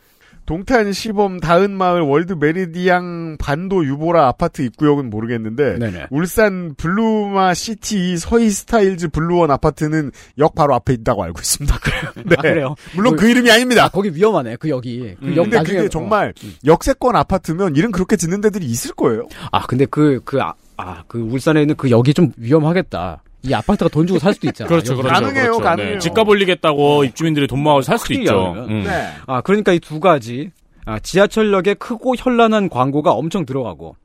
[0.45, 6.07] 동탄 시범 다은 마을 월드 메리디앙 반도 유보라 아파트 입구역은 모르겠는데 네네.
[6.09, 11.77] 울산 블루마 시티 서희 스타힐스 블루원 아파트는 역 바로 앞에 있다고 알고 있습니다.
[12.25, 12.35] 네.
[12.37, 12.75] 아, 그래요?
[12.95, 13.85] 물론 그- 그 이름이 아닙니다.
[13.85, 15.15] 아, 거기 위험하네 그 역이.
[15.19, 15.35] 그 음.
[15.35, 15.89] 역 근데 나중에 그게 어.
[15.89, 16.33] 정말
[16.65, 19.27] 역세권 아파트면 이름 그렇게 짓는 데들이 있을 거예요.
[19.51, 23.23] 아 근데 그그 아, 아, 그 울산에 있는 그 역이 좀 위험하겠다.
[23.43, 24.67] 이 아파트가 돈 주고 살 수도 있잖아.
[24.67, 24.95] 그렇죠.
[24.95, 25.13] 그렇죠.
[25.13, 25.59] 가능해요, 그렇죠.
[25.63, 25.99] 가능해요.
[25.99, 28.53] 집값 올리겠다고 입주민들이 돈 모아서 살 수도 있죠.
[28.69, 28.84] 음.
[28.84, 29.07] 네.
[29.25, 30.51] 아 그러니까 이 두 가지
[30.86, 33.95] 아, 지하철역에 크고 현란한 광고가 엄청 들어가고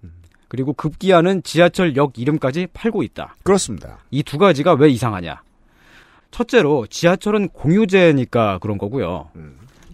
[0.48, 3.34] 그리고 급기야는 지하철역 이름까지 팔고 있다.
[3.42, 3.98] 그렇습니다.
[4.10, 5.42] 이 두 가지가 왜 이상하냐?
[6.30, 9.30] 첫째로 지하철은 공유제니까 그런 거고요.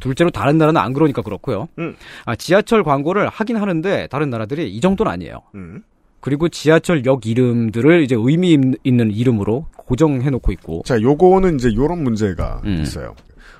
[0.00, 1.68] 둘째로 다른 나라는 안 그러니까 그렇고요.
[1.78, 1.94] 음.
[2.24, 5.42] 아, 지하철 광고를 하긴 하는데 다른 나라들이 이 정도는 아니에요.
[5.54, 5.82] 음.
[6.22, 10.82] 그리고 지하철역 이름들을 이제 의미 있는 이름으로 고정해 놓고 있고.
[10.86, 12.80] 자, 요거는 이제 요런 문제가 음.
[12.80, 13.16] 있어요.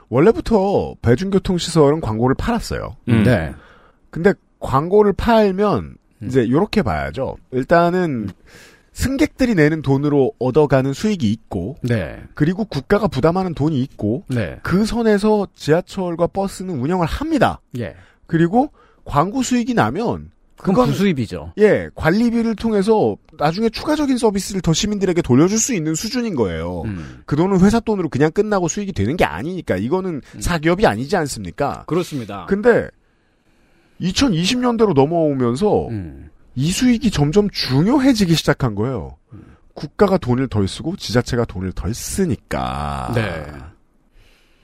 [0.09, 2.97] 원래부터 대중교통 시설은 광고를 팔았어요.
[3.09, 3.25] 음.
[3.25, 3.53] 네.
[4.11, 6.27] 근데 광고를 팔면 음.
[6.29, 7.37] 이제 요렇게 봐야죠.
[7.51, 8.31] 일단은
[8.93, 12.23] 승객들이 내는 돈으로 얻어가는 수익이 있고 네.
[12.35, 14.61] 그리고 국가가 부담하는 돈이 있고 네.
[14.63, 17.61] 그 선에서 지하철과 버스는 운영을 합니다.
[17.77, 17.97] 예.
[18.29, 18.71] 그리고
[19.05, 20.31] 광고 수익이 나면
[20.63, 21.55] 그건 부수입이죠.
[21.59, 26.83] 예, 관리비를 통해서 나중에 추가적인 서비스를 더 시민들에게 돌려줄 수 있는 수준인 거예요.
[26.83, 27.23] 음.
[27.27, 30.41] 그 돈은 회사 돈으로 그냥 끝나고 수익이 되는 게 아니니까 이거는 음.
[30.41, 31.85] 사기업이 아니지 않습니까?
[31.87, 32.47] 그렇습니다.
[32.49, 32.89] 근데
[34.01, 36.31] 2020년대로 넘어오면서 음.
[36.55, 39.17] 이 수익이 점점 중요해지기 시작한 거예요.
[39.75, 43.13] 국가가 돈을 덜 쓰고 지자체가 돈을 덜 쓰니까.
[43.15, 43.47] 네.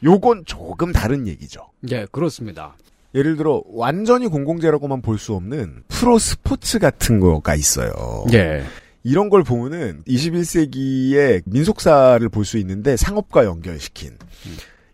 [0.05, 1.67] 요건 조금 다른 얘기죠.
[1.91, 2.77] 예, 그렇습니다.
[3.15, 7.93] 예를 들어 완전히 공공재라고만 볼 수 없는 프로 스포츠 같은 거가 있어요.
[8.33, 8.65] 예.
[9.03, 14.17] 이런 걸 보면은 21세기의 민속사를 볼 수 있는데 상업과 연결시킨.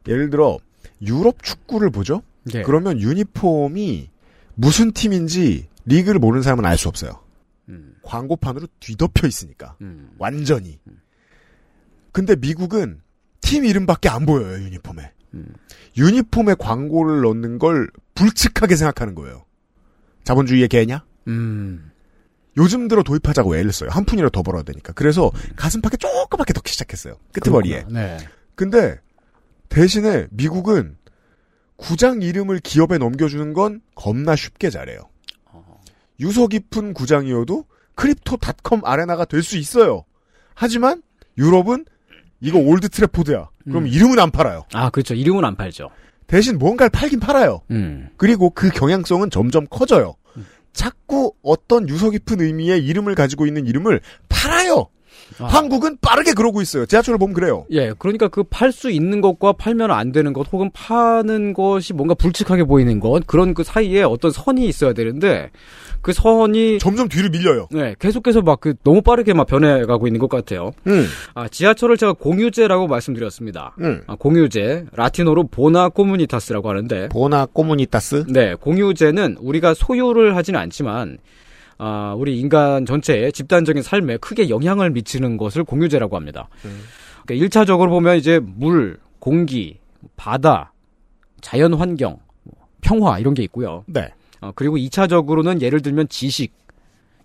[0.06, 0.58] 예를 들어
[1.02, 2.22] 유럽 축구를 보죠.
[2.54, 2.62] 예.
[2.62, 4.10] 그러면 유니폼이
[4.54, 7.20] 무슨 팀인지 리그를 모르는 사람은 알 수 없어요.
[7.68, 7.94] 음.
[8.02, 10.10] 광고판으로 뒤덮여 있으니까 음.
[10.18, 10.78] 완전히.
[12.12, 13.00] 근데 미국은
[13.40, 15.10] 팀 이름밖에 안 보여요 유니폼에.
[15.34, 15.52] 음.
[15.96, 19.44] 유니폼에 광고를 넣는 걸 불측하게 생각하는 거예요.
[20.24, 21.04] 자본주의의 개냐?
[21.28, 21.90] 음.
[22.56, 23.90] 요즘 들어 도입하자고 애를 써요.
[23.90, 24.92] 한 푼이라도 더 벌어야 되니까.
[24.92, 27.16] 그래서 가슴팍에 조그맣게 넣기 시작했어요.
[27.32, 27.84] 끄트머리에.
[27.90, 28.18] 네.
[28.54, 28.96] 근데
[29.68, 30.96] 대신에 미국은
[31.76, 35.00] 구장 이름을 기업에 넘겨주는 건 겁나 쉽게 잘해요.
[36.20, 37.64] 유서 깊은 구장이어도
[37.96, 40.04] 크립토닷컴 아레나가 될 수 있어요.
[40.54, 41.02] 하지만
[41.36, 41.84] 유럽은
[42.40, 43.48] 이거 올드 트래포드야.
[43.64, 43.86] 그럼 음.
[43.88, 44.64] 이름은 안 팔아요.
[44.72, 45.14] 아, 그렇죠.
[45.14, 45.90] 이름은 안 팔죠.
[46.26, 47.60] 대신 뭔가를 팔긴 팔아요.
[47.70, 48.08] 음.
[48.16, 50.14] 그리고 그 경향성은 점점 커져요.
[50.72, 54.88] 자꾸 어떤 유서 깊은 의미의 이름을 가지고 있는 이름을 팔아요.
[55.38, 55.44] 아.
[55.46, 56.84] 한국은 빠르게 그러고 있어요.
[56.84, 57.64] 지하철을 보면 그래요.
[57.70, 62.14] 예, 그러니까 그 팔 수 있는 것과 팔면 안 되는 것, 혹은 파는 것이 뭔가
[62.14, 65.50] 불측하게 보이는 것, 그런 그 사이에 어떤 선이 있어야 되는데,
[66.04, 66.78] 그 선이.
[66.78, 67.66] 점점 뒤로 밀려요.
[67.72, 70.70] 네, 계속해서 막 그 너무 빠르게 막 변해가고 있는 것 같아요.
[70.86, 71.06] 음.
[71.34, 73.74] 아, 지하철을 제가 공유제라고 말씀드렸습니다.
[73.80, 74.02] 음.
[74.06, 78.24] 아, 공유제, 라틴어로 보나 코무니타스라고 하는데, 보나 꼬무니타스?
[78.28, 81.18] 네, 공유제는 우리가 소유를 하지는 않지만,
[81.78, 86.48] 아, 우리 인간 전체의 집단적인 삶에 크게 영향을 미치는 것을 공유제라고 합니다.
[87.26, 89.78] 그러니까 1차적으로 보면 이제 물, 공기,
[90.16, 90.72] 바다,
[91.40, 92.18] 자연 환경,
[92.80, 93.84] 평화 이런 게 있고요.
[93.86, 94.08] 네.
[94.44, 96.52] 어, 그리고 2차적으로는 예를 들면 지식.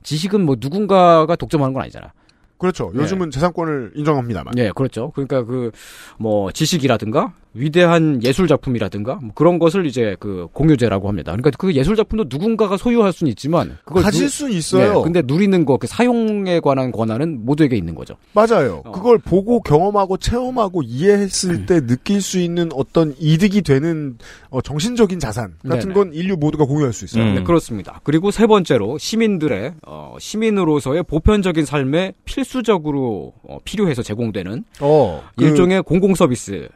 [0.03, 2.13] 지식은 뭐 누군가가 독점하는 건 아니잖아.
[2.57, 2.91] 그렇죠.
[2.93, 3.01] 네.
[3.01, 4.53] 요즘은 재산권을 인정합니다만.
[4.55, 5.11] 네, 그렇죠.
[5.11, 5.71] 그러니까 그
[6.17, 11.31] 뭐 지식이라든가 위대한 예술 작품이라든가 뭐 그런 것을 이제 그 공유제라고 합니다.
[11.31, 14.93] 그러니까 그 예술 작품도 누군가가 소유할 수는 있지만 그걸 가질 누- 수는 있어요.
[14.95, 18.15] 네, 근데 누리는 거, 그 사용에 관한 권한은 모두에게 있는 거죠.
[18.33, 18.83] 맞아요.
[18.85, 18.91] 어.
[18.91, 24.17] 그걸 보고 경험하고 체험하고 이해했을 때 느낄 수 있는 어떤 이득이 되는
[24.49, 25.93] 어, 정신적인 자산 같은 네네.
[25.93, 27.23] 건 인류 모두가 공유할 수 있어요.
[27.33, 27.99] 네, 그렇습니다.
[28.03, 35.83] 그리고 세 번째로 시민들의 어, 시민으로서의 보편적인 삶에 필수적으로 어, 필요해서 제공되는 어, 그 일종의
[35.83, 36.69] 공공 서비스.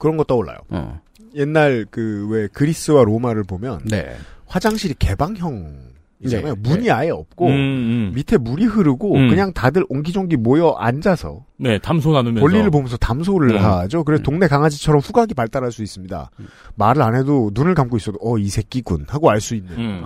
[0.00, 0.56] 그런 거 떠올라요.
[0.70, 1.00] 어.
[1.36, 4.16] 옛날 그 왜 그리스와 로마를 보면 네.
[4.46, 5.90] 화장실이 개방형
[6.22, 6.54] 이잖아요.
[6.54, 8.12] 네, 문이 아예 없고 음, 음.
[8.14, 9.28] 밑에 물이 흐르고 음.
[9.30, 12.40] 그냥 다들 옹기종기 모여 앉아서 네, 담소 나누면서.
[12.40, 13.64] 볼일을 보면서 담소를 음.
[13.64, 14.04] 하죠.
[14.04, 16.30] 그래서 동네 강아지처럼 후각이 발달할 수 있습니다.
[16.74, 20.04] 말을 안 해도 눈을 감고 있어도 어 이 새끼군 하고 알 수 있는 음.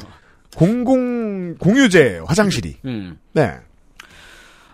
[0.57, 3.19] 공공 공유제 화장실이 음.
[3.33, 3.55] 네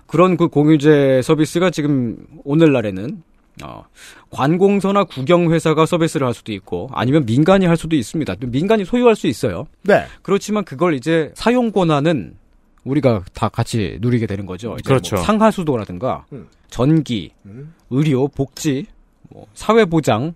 [0.07, 3.23] 그런 그 공유제 서비스가 지금 오늘날에는
[3.63, 3.85] 어,
[4.31, 8.35] 관공서나 국영회사가 서비스를 할 수도 있고 아니면 민간이 할 수도 있습니다.
[8.47, 9.67] 민간이 소유할 수 있어요.
[9.83, 10.07] 네.
[10.23, 12.37] 그렇지만 그걸 이제 사용 권한은
[12.85, 14.75] 우리가 다 같이 누리게 되는 거죠.
[14.75, 15.17] 이제 그렇죠.
[15.17, 16.49] 뭐 상하수도라든가 음.
[16.69, 17.75] 전기, 음.
[17.91, 18.87] 의료, 복지,
[19.29, 20.35] 뭐 사회보장,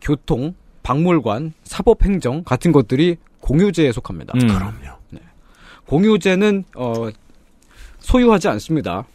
[0.00, 4.34] 교통, 박물관, 사법행정 같은 것들이 공유제에 속합니다.
[4.36, 4.48] 음.
[4.48, 4.98] 그럼요.
[5.86, 7.08] 공유제는 어,
[8.00, 9.06] 소유하지 않습니다.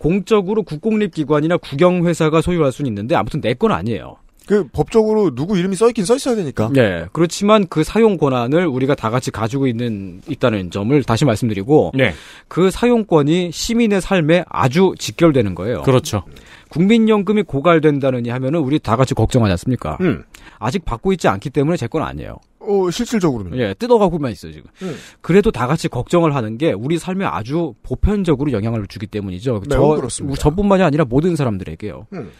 [0.00, 4.16] 공적으로 국공립기관이나 국영회사가 소유할 수는 있는데 아무튼 내 건 아니에요.
[4.46, 6.70] 그 법적으로 누구 이름이 써 있긴 써 있어야 되니까.
[6.72, 7.04] 네.
[7.12, 12.14] 그렇지만 그 사용 권한을 우리가 다 같이 가지고 있는 있다는 점을 다시 말씀드리고 네.
[12.48, 15.82] 그 사용권이 시민의 삶에 아주 직결되는 거예요.
[15.82, 16.22] 그렇죠.
[16.70, 19.98] 국민연금이 고갈된다느니 하면은 우리 다 같이 걱정하지 않습니까?
[20.00, 20.24] 음.
[20.58, 22.38] 아직 받고 있지 않기 때문에 제 건 아니에요.
[22.60, 23.58] 어 실질적으로는.
[23.58, 24.70] 예, 뜯어가고만 있어요, 지금.
[24.82, 24.94] 음.
[25.20, 29.62] 그래도 다 같이 걱정을 하는 게 우리 삶에 아주 보편적으로 영향을 주기 때문이죠.
[29.68, 30.38] 매우 그렇습니다.
[30.40, 32.06] 저뿐만이 아니라 모든 사람들에게요.
[32.12, 32.30] 음.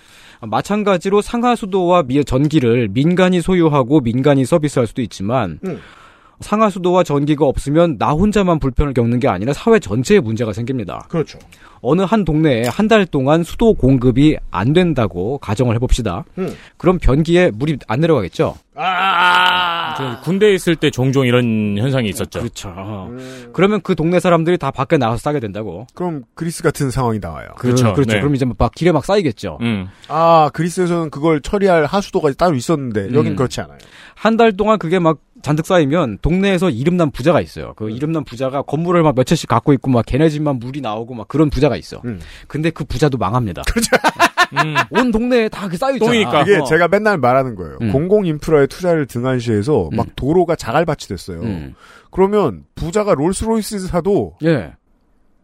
[0.43, 5.79] 마찬가지로 상하수도와 미- 전기를 민간이 소유하고 민간이 서비스할 수도 있지만 음.
[6.41, 11.07] 상하수도와 전기가 없으면 나 혼자만 불편을 겪는 게 아니라 사회 전체에 문제가 생깁니다.
[11.09, 11.39] 그렇죠.
[11.83, 16.25] 어느 한 동네에 한 달 동안 수도 공급이 안 된다고 가정을 해봅시다.
[16.39, 16.53] 음.
[16.77, 18.57] 그럼 변기에 물이 안 내려가겠죠?
[18.75, 19.95] 아.
[19.97, 22.41] 저 군대에 있을 때 종종 이런 현상이 있었죠.
[22.41, 23.11] 그렇죠.
[23.53, 25.87] 그러면 그 동네 사람들이 다 밖에 나가서 싸게 된다고.
[25.95, 27.49] 그럼 그리스 같은 상황이 나와요.
[27.59, 27.93] 그렇죠.
[27.93, 28.15] 그렇죠.
[28.15, 28.21] 네.
[28.21, 29.59] 그럼 이제 막 길에 막 쌓이겠죠.
[29.61, 29.87] 음.
[30.09, 33.37] 아 그리스에서는 그걸 처리할 하수도가 따로 있었는데 여긴 음.
[33.37, 33.79] 그렇지 않아요.
[34.15, 37.73] 한 달 동안 그게 막 잔뜩 쌓이면 동네에서 이름난 부자가 있어요.
[37.77, 41.29] 그 이름난 부자가 건물을 막 몇 채씩 갖고 있고 막 걔네 집만 물이 나오고 막
[41.29, 42.01] 그런 부자가 있어.
[42.05, 42.21] 음.
[42.49, 43.63] 근데 그 부자도 망합니다.
[44.53, 44.75] 음.
[44.91, 46.11] 온 동네에 다 그 쌓여 있잖아.
[46.11, 46.43] 똥이니까.
[46.43, 46.65] 이게 어.
[46.65, 47.79] 제가 맨날 말하는 거예요.
[47.83, 47.93] 음.
[47.93, 50.11] 공공 인프라에 투자를 등한시해서 막 음.
[50.17, 51.41] 도로가 자갈밭이 됐어요.
[51.43, 51.75] 음.
[52.11, 54.73] 그러면 부자가 롤스로이스 사도 예.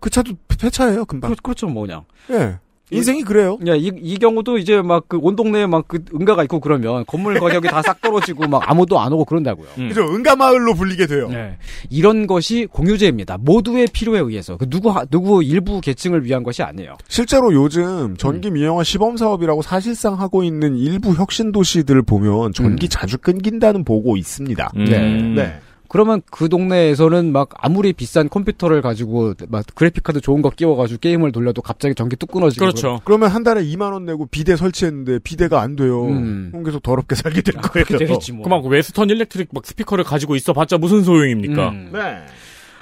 [0.00, 1.30] 그 차도 폐차예요 금방.
[1.30, 2.04] 그, 그렇죠, 뭐 그냥.
[2.30, 2.58] 예.
[2.90, 3.58] 인생이 그래요.
[3.66, 7.38] 야, 이, 이 경우도 이제 막 그 온 동네에 막 그 응가가 있고 그러면 건물
[7.40, 9.66] 가격이 다 싹 떨어지고 막 아무도 안 오고 그런다고요.
[9.78, 9.88] 음.
[9.88, 10.02] 그죠?
[10.02, 11.28] 응가 마을로 불리게 돼요.
[11.28, 11.56] 네.
[11.90, 13.38] 이런 것이 공유제입니다.
[13.40, 16.96] 모두의 필요에 의해서 그 누구 하- 누구 일부 계층을 위한 것이 아니에요.
[17.08, 22.88] 실제로 요즘 전기 민영화 시범 사업이라고 사실상 하고 있는 일부 혁신 도시들을 보면 전기 음.
[22.88, 24.70] 자주 끊긴다는 보고 있습니다.
[24.76, 24.84] 음.
[24.84, 24.98] 네.
[25.42, 25.58] 네.
[25.88, 31.32] 그러면 그 동네에서는 막 아무리 비싼 컴퓨터를 가지고 막 그래픽 카드 좋은 거 끼워가지고 게임을
[31.32, 33.00] 돌려도 갑자기 전기 뚝 끊어지고 그렇죠.
[33.04, 36.06] 그러면 한 달에 2만 원 내고 비데 설치했는데 비데가 안 돼요.
[36.06, 36.48] 음.
[36.50, 37.84] 그럼 계속 더럽게 살게 될 거예요.
[37.86, 38.44] 그렇게 되겠지 뭐.
[38.44, 41.68] 그 막 웨스턴 일렉트릭 막 스피커를 가지고 있어봤자 무슨 소용입니까?
[41.70, 41.90] 음.
[41.92, 42.24] 네.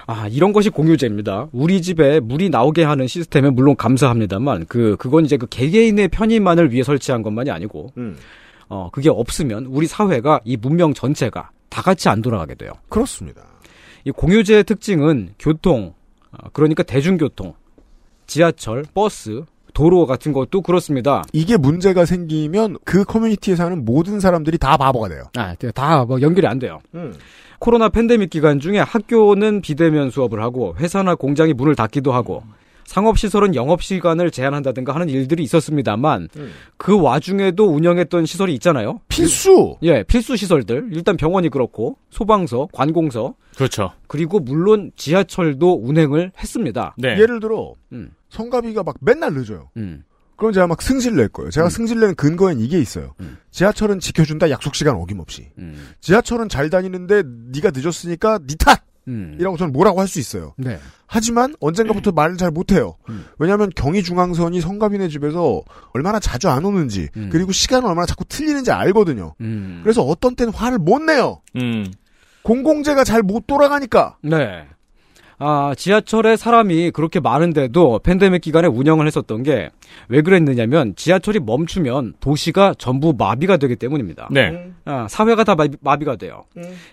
[0.07, 1.49] 아, 이런 것이 공유제입니다.
[1.53, 6.83] 우리 집에 물이 나오게 하는 시스템에 물론 감사합니다만, 그, 그건 이제 그 개개인의 편의만을 위해
[6.83, 8.17] 설치한 것만이 아니고, 음.
[8.69, 12.71] 어, 그게 없으면 우리 사회가 이 문명 전체가 다 같이 안 돌아가게 돼요.
[12.89, 13.43] 그렇습니다.
[14.05, 15.93] 이 공유제의 특징은 교통,
[16.31, 17.55] 어, 그러니까 대중교통,
[18.29, 21.25] 지하철, 버스, 도로 같은 것도 그렇습니다.
[21.33, 25.25] 이게 문제가 생기면 그 커뮤니티에 사는 모든 사람들이 다 바보가 돼요.
[25.37, 26.79] 아, 다 뭐 연결이 안 돼요.
[26.95, 27.13] 음.
[27.59, 32.45] 코로나 팬데믹 기간 중에 학교는 비대면 수업을 하고 회사나 공장이 문을 닫기도 하고
[32.87, 36.51] 상업시설은 영업시간을 제한한다든가 하는 일들이 있었습니다만 음.
[36.77, 39.01] 그 와중에도 운영했던 시설이 있잖아요.
[39.09, 39.77] 필수.
[39.83, 40.89] 예, 필수 시설들.
[40.93, 43.93] 일단 병원이 그렇고 소방서, 관공서 그렇죠.
[44.07, 46.95] 그리고 물론 지하철도 운행을 했습니다.
[46.99, 47.19] 네.
[47.19, 48.11] 예를 들어 음.
[48.31, 49.71] 성가비가 막 맨날 늦어요.
[49.77, 50.05] 음.
[50.37, 51.51] 그럼 제가 막 승질 낼 거예요.
[51.51, 51.71] 제가 음.
[51.71, 53.15] 승질 내는 근거엔 이게 있어요.
[53.21, 53.39] 음.
[53.51, 55.49] 지하철은 지켜준다 약속 시간 어김없이.
[55.59, 55.91] 음.
[56.01, 57.23] 지하철은 잘 다니는데
[57.53, 58.83] 네가 늦었으니까 네 탓.
[59.09, 59.37] 음.
[59.39, 60.55] 이라고 저는 뭐라고 할 수 있어요.
[60.57, 60.79] 네.
[61.07, 62.97] 하지만 언젠가부터 말을 잘 못해요.
[63.09, 63.25] 음.
[63.39, 67.29] 왜냐하면 경의중앙선이 성가비네 집에서 얼마나 자주 안 오는지 음.
[67.31, 69.35] 그리고 시간을 얼마나 자꾸 틀리는지 알거든요.
[69.41, 69.81] 음.
[69.83, 71.41] 그래서 어떤 때는 화를 못 내요.
[71.57, 71.93] 음.
[72.43, 74.19] 공공재가 잘 못 돌아가니까.
[74.23, 74.67] 네.
[75.39, 79.71] 아, 지하철에 사람이 그렇게 많은데도 팬데믹 기간에 운영을 했었던 게
[80.09, 84.29] 왜 그랬느냐면 지하철이 멈추면 도시가 전부 마비가 되기 때문입니다.
[84.31, 84.71] 네.
[84.85, 86.45] 아, 사회가 다 마비, 가 돼요.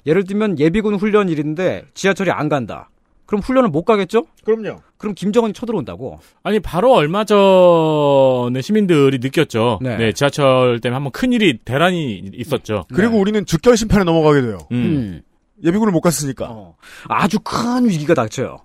[0.05, 2.89] 예를 들면 예비군 훈련일인데 지하철이 안 간다.
[3.25, 4.25] 그럼 훈련을 못 가겠죠?
[4.43, 4.79] 그럼요.
[4.97, 6.19] 그럼 김정은이 쳐들어온다고.
[6.43, 9.79] 아니 바로 얼마 전에 시민들이 느꼈죠.
[9.81, 9.97] 네.
[9.97, 12.85] 네, 지하철 때문에 한번 큰 일이 대란이 있었죠.
[12.93, 14.57] 그리고 우리는 즉결 심판에 넘어가게 돼요.
[14.71, 15.21] 음.
[15.63, 16.47] 예비군을 못 갔으니까.
[16.49, 16.75] 어,
[17.07, 18.59] 아주 큰 위기가 닥쳐요.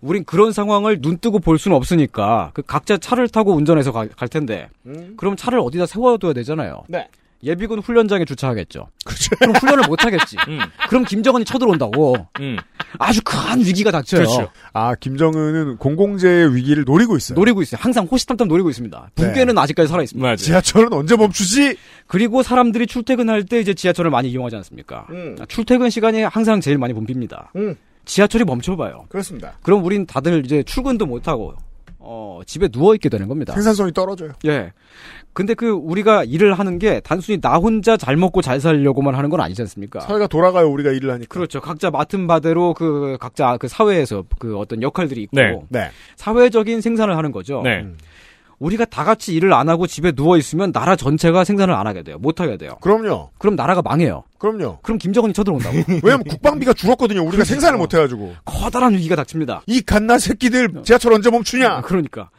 [0.00, 4.28] 우린 그런 상황을 눈 뜨고 볼 수는 없으니까 그 각자 차를 타고 운전해서 가- 갈
[4.28, 4.68] 텐데
[5.16, 6.82] 그럼 차를 어디다 세워둬야 되잖아요.
[6.88, 7.08] 네.
[7.42, 8.88] 예비군 훈련장에 주차하겠죠.
[9.04, 9.36] 그렇죠.
[9.36, 10.36] 그럼 훈련을 못 하겠지.
[10.48, 10.58] 음.
[10.88, 12.16] 그럼 김정은이 쳐들어온다고.
[12.40, 12.56] 음.
[12.98, 14.22] 아주 큰 위기가 닥쳐요.
[14.22, 14.50] 그렇죠.
[14.72, 17.36] 아, 김정은은 공공재의 위기를 노리고 있어요.
[17.38, 17.78] 노리고 있어요.
[17.80, 19.10] 항상 호시탐탐 노리고 있습니다.
[19.14, 20.22] 붕괴는 아직까지 살아 있습니다.
[20.24, 20.36] 맞아요.
[20.36, 21.76] 지하철은 언제 멈추지?
[22.06, 25.06] 그리고 사람들이 출퇴근할 때 이제 지하철을 많이 이용하지 않습니까?
[25.10, 25.36] 음.
[25.48, 27.48] 출퇴근 시간이 항상 제일 많이 붐빕니다.
[27.56, 27.76] 음.
[28.04, 29.04] 지하철이 멈춰봐요.
[29.10, 29.52] 그렇습니다.
[29.62, 31.54] 그럼 우린 다들 이제 출근도 못하고
[32.10, 33.52] 어, 집에 누워 있게 되는 겁니다.
[33.52, 34.32] 생산성이 떨어져요.
[34.46, 34.72] 예.
[35.34, 39.40] 근데 그 우리가 일을 하는 게 단순히 나 혼자 잘 먹고 잘 살려고만 하는 건
[39.40, 40.00] 아니지 않습니까?
[40.00, 41.28] 사회가 돌아가요, 우리가 일을 하니까.
[41.28, 41.60] 그렇죠.
[41.60, 45.60] 각자 맡은 바대로 그 각자 그 사회에서 그 어떤 역할들이 있고 네.
[45.68, 45.90] 네.
[46.16, 47.60] 사회적인 생산을 하는 거죠.
[47.62, 47.86] 네.
[48.58, 52.18] 우리가 다 같이 일을 안 하고 집에 누워 있으면 나라 전체가 생산을 안 하게 돼요.
[52.18, 52.76] 못 하게 돼요.
[52.80, 53.30] 그럼요.
[53.38, 54.24] 그럼 나라가 망해요.
[54.38, 54.78] 그럼요.
[54.82, 55.76] 그럼 김정은이 쳐들어온다고.
[56.02, 57.24] 왜냐면 국방비가 줄었거든요.
[57.24, 58.34] 우리가 생산을 못 해가지고.
[58.44, 59.62] 커다란 위기가 닥칩니다.
[59.66, 61.68] 이 갓나 새끼들 지하철 언제 멈추냐?
[61.68, 62.30] 아, 그러니까.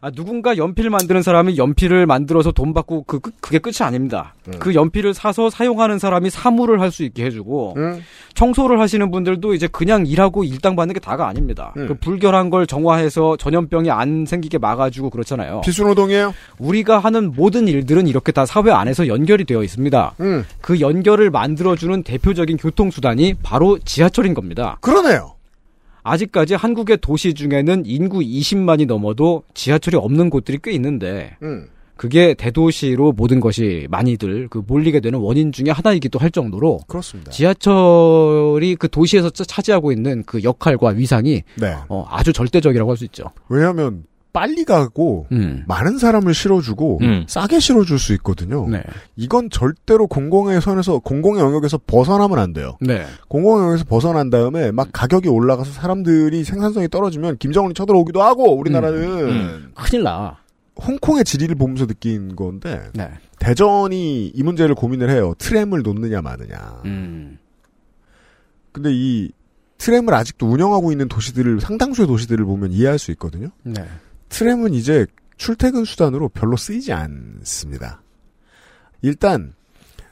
[0.00, 4.34] 아, 누군가 연필 만드는 사람이 연필을 만들어서 돈 받고 그, 그- 그게 끝이 아닙니다.
[4.58, 8.00] 그 연필을 사서 사용하는 사람이 사무를 할수 있게 해주고 응?
[8.34, 11.72] 청소를 하시는 분들도 이제 그냥 일하고 일당 받는 게 다가 아닙니다.
[11.76, 11.88] 음.
[11.88, 15.62] 그 불결한 걸 정화해서 전염병이 안 생기게 막아주고 그렇잖아요.
[15.62, 16.32] 필수노동이에요?
[16.58, 20.14] 우리가 하는 모든 일들은 이렇게 다 사회 안에서 연결이 되어 있습니다.
[20.20, 20.44] 응.
[20.60, 24.78] 그 연결을 만들어주는 대표적인 교통수단이 바로 지하철인 겁니다.
[24.80, 25.34] 그러네요.
[26.10, 31.66] 아직까지 한국의 도시 중에는 인구 20만이 넘어도 지하철이 없는 곳들이 꽤 있는데 응.
[31.96, 37.32] 그게 대도시로 모든 것이 많이들 그 몰리게 되는 원인 중에 하나이기도 할 정도로 그렇습니다.
[37.32, 41.74] 지하철이 그 도시에서 차- 차지하고 있는 그 역할과 위상이 네.
[41.88, 43.24] 어, 아주 절대적이라고 할 수 있죠.
[43.48, 44.04] 왜냐하면
[44.38, 45.64] 빨리 가고 음.
[45.66, 47.24] 많은 사람을 실어주고 음.
[47.26, 48.68] 싸게 실어줄 수 있거든요.
[48.68, 48.84] 네.
[49.16, 52.78] 이건 절대로 공공의 선에서 공공의 영역에서 벗어나면 안 돼요.
[52.80, 53.04] 네.
[53.26, 59.72] 공공의 영역에서 벗어난 다음에 막 가격이 올라가서 사람들이 생산성이 떨어지면 김정은이 쳐들어오기도 하고 우리나라는 음.
[59.74, 60.36] 큰일 나.
[60.86, 63.10] 홍콩의 지리를 보면서 느낀 건데 네.
[63.40, 65.34] 대전이 이 문제를 고민을 해요.
[65.38, 66.82] 트램을 놓느냐 마느냐.
[66.84, 67.38] 음.
[68.70, 69.32] 근데 이
[69.78, 73.48] 트램을 아직도 운영하고 있는 도시들을 상당수의 도시들을 보면 이해할 수 있거든요.
[73.64, 73.84] 네.
[74.28, 75.06] 트램은 이제
[75.36, 78.02] 출퇴근 수단으로 별로 쓰이지 않습니다.
[79.02, 79.54] 일단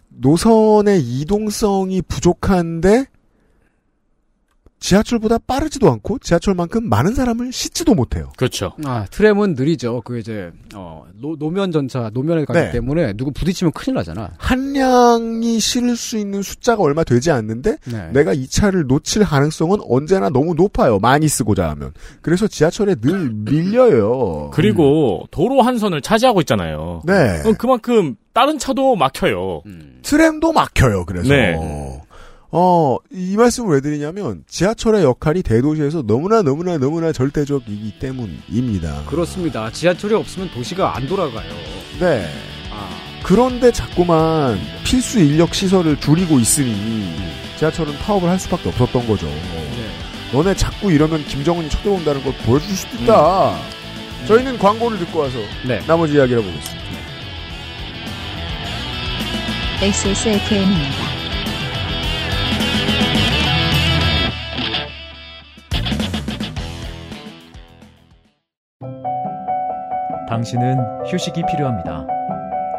[0.08, 3.06] 노선의 이동성이 부족한데
[4.78, 8.30] 지하철보다 빠르지도 않고 지하철만큼 많은 사람을 싣지도 못해요.
[8.36, 8.72] 그렇죠.
[8.84, 10.02] 아, 트램은 느리죠.
[10.04, 12.70] 그 이제 어, 노, 노면 전차 노면에 가기 네.
[12.72, 14.30] 때문에 누구 부딪히면 큰일 나잖아.
[14.38, 18.10] 한 량이 실을 수 있는 숫자가 얼마 되지 않는데 네.
[18.12, 20.98] 내가 이 차를 놓칠 가능성은 언제나 너무 높아요.
[20.98, 21.92] 많이 쓰고자 하면.
[22.20, 24.50] 그래서 지하철에 늘 밀려요.
[24.52, 27.02] 그리고 도로 한 선을 차지하고 있잖아요.
[27.04, 27.38] 네.
[27.40, 29.62] 그럼 그만큼 다른 차도 막혀요.
[30.02, 31.06] 트램도 막혀요.
[31.06, 31.54] 그래서 네.
[31.58, 32.02] 어,
[33.12, 39.04] 이 말씀을 왜 드리냐면 지하철의 역할이 대도시에서 너무나 너무나 너무나 절대적이기 때문입니다.
[39.06, 39.70] 그렇습니다.
[39.70, 41.50] 지하철이 없으면 도시가 안 돌아가요.
[42.00, 42.26] 네.
[42.70, 42.88] 아,
[43.22, 47.14] 그런데 자꾸만 필수 인력 시설을 줄이고 있으니
[47.58, 49.26] 지하철은 파업을 할 수밖에 없었던 거죠.
[49.26, 49.86] 네.
[50.32, 53.56] 너네 자꾸 이러면 김정은이 쳐들어온다는 걸 보여줄 수도 있다.
[54.26, 55.80] 저희는 광고를 듣고 와서 네.
[55.86, 56.86] 나머지 이야기를 해보겠습니다.
[59.82, 61.15] XSFM입니다.
[70.28, 72.04] 당신은 휴식이 필요합니다.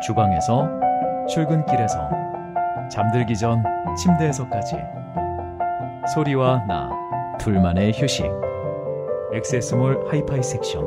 [0.01, 0.67] 주방에서,
[1.29, 2.09] 출근길에서,
[2.91, 3.63] 잠들기 전
[3.95, 4.75] 침대에서까지.
[6.13, 6.89] 소리와 나,
[7.39, 8.25] 둘만의 휴식.
[9.33, 10.83] 엑세스몰 하이파이 섹션.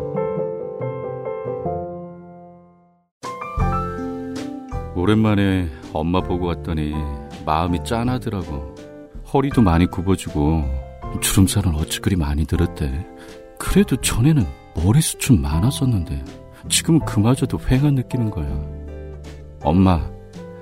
[4.95, 6.95] 오랜만에 엄마 보고 왔더니
[7.47, 8.75] 마음이 짠하더라고.
[9.33, 10.63] 허리도 많이 굽어지고
[11.23, 13.07] 주름살은 어찌 그리 많이 들었대.
[13.59, 14.45] 그래도 전에는
[14.77, 16.23] 머리숱 좀 많았었는데
[16.69, 18.49] 지금은 그마저도 휑한 느끼는 거야.
[19.63, 20.11] 엄마,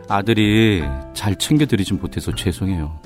[0.09, 0.83] 아들이
[1.15, 3.01] 잘 챙겨드리진 못해서 죄송해요.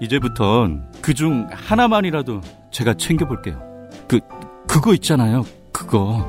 [0.00, 3.60] 이제부턴 그중 하나만이라도 제가 챙겨볼게요.
[4.06, 4.20] 그,
[4.66, 5.44] 그거 있잖아요.
[5.72, 6.26] 그거.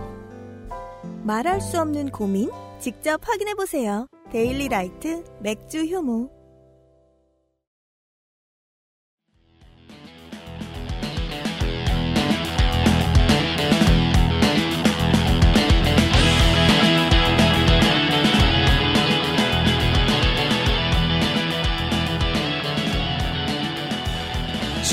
[1.24, 2.50] 말할 수 없는 고민?
[2.80, 4.08] 직접 확인해보세요.
[4.32, 6.39] 데일리 라이트 맥주 효모.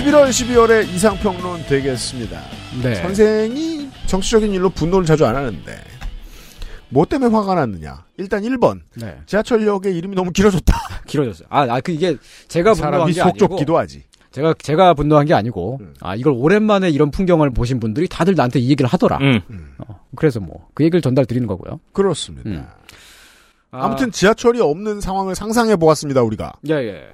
[0.07, 2.41] 11월, 12월에 이상평론 되겠습니다.
[2.83, 2.95] 네.
[2.97, 5.81] 선생이 정치적인 일로 분노를 자주 안 하는데
[6.91, 8.05] 뭐 때문에 화가 났느냐?
[8.17, 9.19] 일단 1번 네.
[9.27, 10.75] 지하철역의 이름이 너무 길어졌다.
[11.07, 11.49] 길어졌어요.
[11.51, 14.05] 아, 아, 그 이게 제가 분노한 사람이 게속 아니고 좁기도 하지.
[14.31, 18.71] 제가 제가 분노한 게 아니고 아 이걸 오랜만에 이런 풍경을 보신 분들이 다들 나한테 이
[18.71, 19.19] 얘기를 하더라.
[19.23, 19.41] 음.
[19.79, 21.81] 어, 그래서 뭐 그 얘기를 전달 드리는 거고요.
[21.93, 22.49] 그렇습니다.
[22.51, 22.65] 음.
[23.71, 26.23] 아무튼 지하철이 없는 상황을 상상해 보았습니다.
[26.23, 26.53] 우리가.
[26.69, 27.09] 예, 예.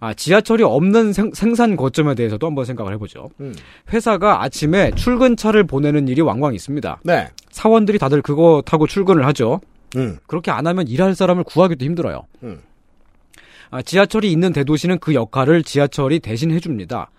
[0.00, 3.30] 아, 지하철이 없는 생, 산 거점에 대해서도 한번 생각을 해보죠.
[3.40, 3.54] 음.
[3.92, 7.00] 회사가 아침에 출근차를 보내는 일이 왕왕 있습니다.
[7.04, 7.28] 네.
[7.50, 9.60] 사원들이 다들 그거 타고 출근을 하죠.
[9.96, 10.18] 음.
[10.26, 12.22] 그렇게 안 하면 일할 사람을 구하기도 힘들어요.
[12.42, 12.60] 음.
[13.70, 17.10] 아, 지하철이 있는 대도시는 그 역할을 지하철이 대신 해줍니다.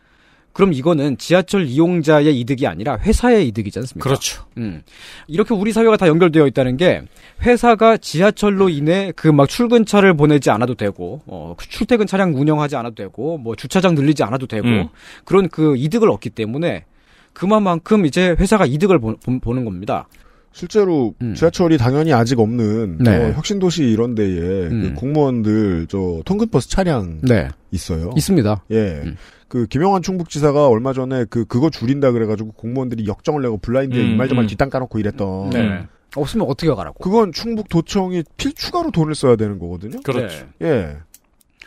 [0.53, 4.03] 그럼 이거는 지하철 이용자의 이득이 아니라 회사의 이득이지 않습니까?
[4.07, 4.43] 그렇죠.
[4.57, 4.81] 음.
[5.27, 7.01] 이렇게 우리 사회가 다 연결되어 있다는 게
[7.41, 12.95] 회사가 지하철로 인해 그 막 출근차를 보내지 않아도 되고 어, 그 출퇴근 차량 운영하지 않아도
[12.95, 14.89] 되고 뭐 주차장 늘리지 않아도 되고 음.
[15.23, 16.83] 그런 그 이득을 얻기 때문에
[17.31, 20.09] 그만큼 이제 회사가 이득을 보, 는 겁니다.
[20.51, 23.15] 실제로 지하철이 당연히 아직 없는 네.
[23.15, 24.27] 어, 혁신도시 이런 데에
[24.67, 24.81] 음.
[24.81, 27.47] 그 공무원들 저 통근버스 차량 네.
[27.71, 28.11] 있어요.
[28.17, 28.63] 있습니다.
[28.71, 29.03] 예.
[29.49, 34.45] 그 김영환 충북지사가 얼마 전에 그 그거 줄인다 그래가지고 공무원들이 역정을 내고 블라인드에 음, 이말저말
[34.45, 34.47] 음.
[34.47, 35.49] 뒷땅 까놓고 이랬던.
[35.49, 35.85] 네.
[36.15, 36.97] 없으면 어떻게 가라고?
[37.03, 39.99] 그건 충북도청이 필 추가로 돈을 써야 되는 거거든요.
[40.01, 40.45] 그렇죠.
[40.61, 40.97] 예.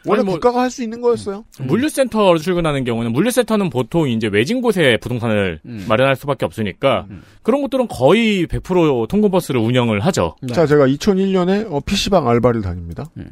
[0.04, 1.44] 원래 뭐- 국가가 할 수 있는 거였어요.
[1.60, 5.84] 물류센터로 출근하는 경우는 물류센터는 보통 이제 외진 곳에 부동산을 음.
[5.88, 7.06] 마련할 수밖에 없으니까
[7.44, 10.34] 그런 것들은 거의 100% 통근버스를 운영을 하죠.
[10.52, 13.04] 자, 제가 2001년에 어, PC방 알바를 다닙니다.
[13.16, 13.30] 음.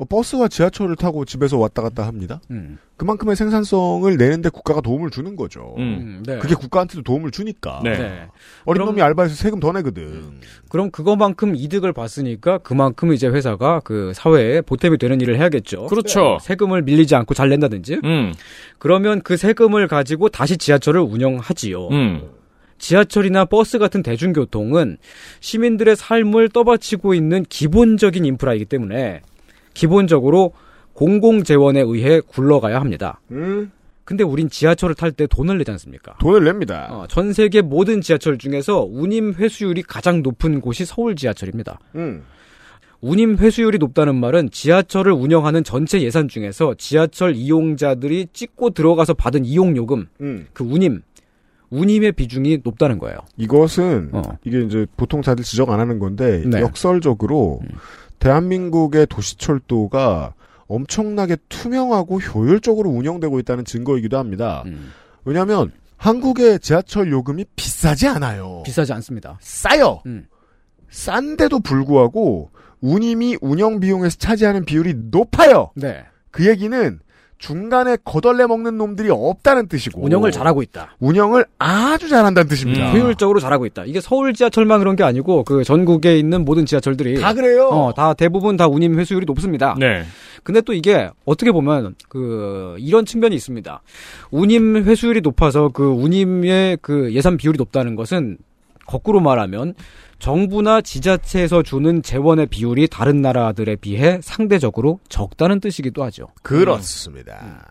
[0.00, 2.40] 어, 버스와 지하철을 타고 집에서 왔다 갔다 합니다.
[2.50, 2.78] 음.
[2.96, 5.74] 그만큼의 생산성을 내는데 국가가 도움을 주는 거죠.
[5.76, 6.38] 음, 네.
[6.38, 7.82] 그게 국가한테도 도움을 주니까.
[7.84, 7.98] 네.
[7.98, 8.26] 네.
[8.64, 10.40] 어린 놈이 알바해서 세금 더 내거든.
[10.70, 15.86] 그럼 그거만큼 이득을 봤으니까 그만큼 이제 회사가 그 사회에 보탬이 되는 일을 해야겠죠.
[15.86, 16.20] 그렇죠.
[16.20, 16.38] 네.
[16.40, 18.00] 세금을 밀리지 않고 잘 낸다든지.
[18.02, 18.32] 음.
[18.78, 21.88] 그러면 그 세금을 가지고 다시 지하철을 운영하지요.
[21.88, 22.30] 음.
[22.78, 24.96] 지하철이나 버스 같은 대중교통은
[25.40, 29.20] 시민들의 삶을 떠받치고 있는 기본적인 인프라이기 때문에
[29.80, 30.52] 기본적으로
[30.92, 33.18] 공공 재원에 의해 굴러가야 합니다.
[33.30, 33.70] 음.
[34.04, 36.16] 근데 우린 지하철을 탈 때 돈을 내지 않습니까?
[36.20, 36.88] 돈을 냅니다.
[36.90, 41.78] 어, 전 세계 모든 지하철 중에서 운임 회수율이 가장 높은 곳이 서울 지하철입니다.
[41.94, 42.24] 음.
[43.00, 49.74] 운임 회수율이 높다는 말은 지하철을 운영하는 전체 예산 중에서 지하철 이용자들이 찍고 들어가서 받은 이용
[49.76, 50.46] 요금, 음.
[50.52, 51.00] 그 운임,
[51.70, 53.16] 운임의 비중이 높다는 거예요.
[53.38, 54.20] 이것은 어.
[54.44, 56.60] 이게 이제 보통 다들 지적 안 하는 건데 네.
[56.60, 57.60] 역설적으로
[58.20, 60.34] 대한민국의 도시철도가
[60.68, 64.62] 엄청나게 투명하고 효율적으로 운영되고 있다는 증거이기도 합니다.
[64.66, 64.92] 음.
[65.24, 68.62] 왜냐하면 한국의 지하철 요금이 비싸지 않아요.
[68.64, 69.36] 비싸지 않습니다.
[69.40, 70.00] 싸요.
[70.06, 70.26] 음.
[70.90, 72.50] 싼데도 불구하고
[72.80, 75.70] 운임이 운영 비용에서 차지하는 비율이 높아요.
[75.74, 76.04] 네.
[76.30, 77.00] 그 얘기는
[77.40, 80.94] 중간에 거덜내 먹는 놈들이 없다는 뜻이고 운영을 잘하고 있다.
[81.00, 82.92] 운영을 아주 잘한다는 뜻입니다.
[82.92, 83.84] 효율적으로 잘하고 있다.
[83.86, 87.68] 이게 서울 지하철만 그런 게 아니고 그 전국에 있는 모든 지하철들이 다 그래요.
[87.68, 89.74] 어, 다 대부분 다 운임 회수율이 높습니다.
[89.78, 90.04] 네.
[90.42, 93.82] 근데 또 이게 어떻게 보면 그 이런 측면이 있습니다.
[94.30, 98.36] 운임 회수율이 높아서 그 운임의 그 예산 비율이 높다는 것은
[98.86, 99.74] 거꾸로 말하면
[100.20, 106.28] 정부나 지자체에서 주는 재원의 비율이 다른 나라들에 비해 상대적으로 적다는 뜻이기도 하죠.
[106.42, 107.66] 그렇습니다.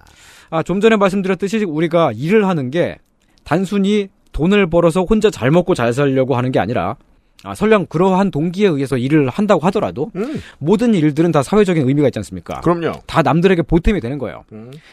[0.49, 2.97] 아, 좀 전에 말씀드렸듯이 우리가 일을 하는 게
[3.43, 6.97] 단순히 돈을 벌어서 혼자 잘 먹고 잘 살려고 하는 게 아니라
[7.43, 10.11] 아, 설령 그러한 동기에 의해서 일을 한다고 하더라도
[10.57, 12.59] 모든 일들은 다 사회적인 의미가 있지 않습니까?
[12.61, 12.91] 그럼요.
[13.05, 14.43] 다 남들에게 보탬이 되는 거예요.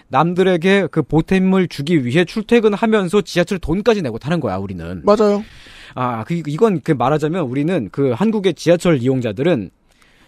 [0.09, 5.03] 남들에게 그 보탬을 주기 위해 출퇴근하면서 지하철 돈까지 내고 타는 거야, 우리는.
[5.05, 5.43] 맞아요.
[5.95, 9.71] 아, 그, 이건 그 말하자면 우리는 그 한국의 지하철 이용자들은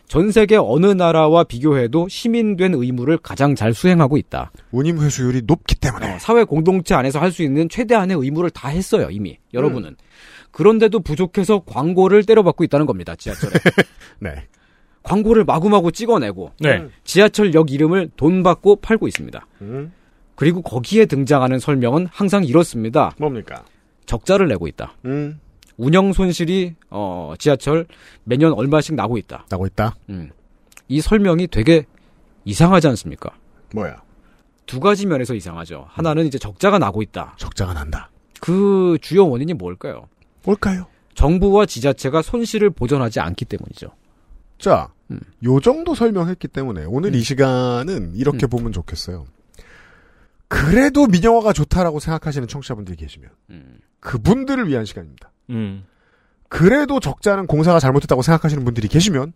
[0.09, 4.51] 전 세계 어느 나라와 비교해도 시민된 의무를 가장 잘 수행하고 있다.
[4.71, 6.14] 운임 회수율이 높기 때문에.
[6.14, 9.37] 어, 사회 공동체 안에서 할 수 있는 최대한의 의무를 다 했어요, 이미.
[9.53, 9.97] 여러분은.
[10.59, 13.52] 그런데도 부족해서 광고를 때려받고 있다는 겁니다, 지하철에.
[14.18, 14.48] 네.
[15.04, 16.84] 광고를 마구마구 찍어내고 네.
[17.04, 19.46] 지하철역 이름을 돈 받고 팔고 있습니다.
[19.61, 19.92] 음.
[20.34, 23.12] 그리고 거기에 등장하는 설명은 항상 이렇습니다.
[23.18, 23.62] 뭡니까?
[24.06, 24.96] 적자를 내고 있다.
[25.04, 25.38] 음.
[25.76, 27.86] 운영 손실이 어, 지하철
[28.24, 29.46] 매년 얼마씩 나고 있다.
[29.50, 29.94] 나고 있다.
[30.09, 30.32] 음.
[30.88, 31.86] 이 설명이 되게
[32.44, 33.30] 이상하지 않습니까?
[33.76, 34.02] 뭐야?
[34.66, 35.86] 두 가지 면에서 이상하죠.
[35.88, 37.34] 하나는 이제 적자가 나고 있다.
[37.36, 38.11] 적자가 난다.
[38.40, 40.09] 그 주요 원인이 뭘까요?
[40.49, 40.86] 뭘까요?
[41.14, 43.88] 정부와 지자체가 손실을 보전하지 않기 때문이죠.
[44.59, 45.20] 자, 음.
[45.44, 49.26] 요 정도 설명했기 때문에 오늘 이 시간은 이렇게 보면 좋겠어요.
[50.49, 53.78] 그래도 민영화가 좋다라고 생각하시는 청취자분들이 계시면 음.
[54.01, 55.30] 그분들을 위한 시간입니다.
[55.51, 55.84] 음.
[56.49, 59.34] 그래도 적자는 공사가 잘못했다고 생각하시는 분들이 계시면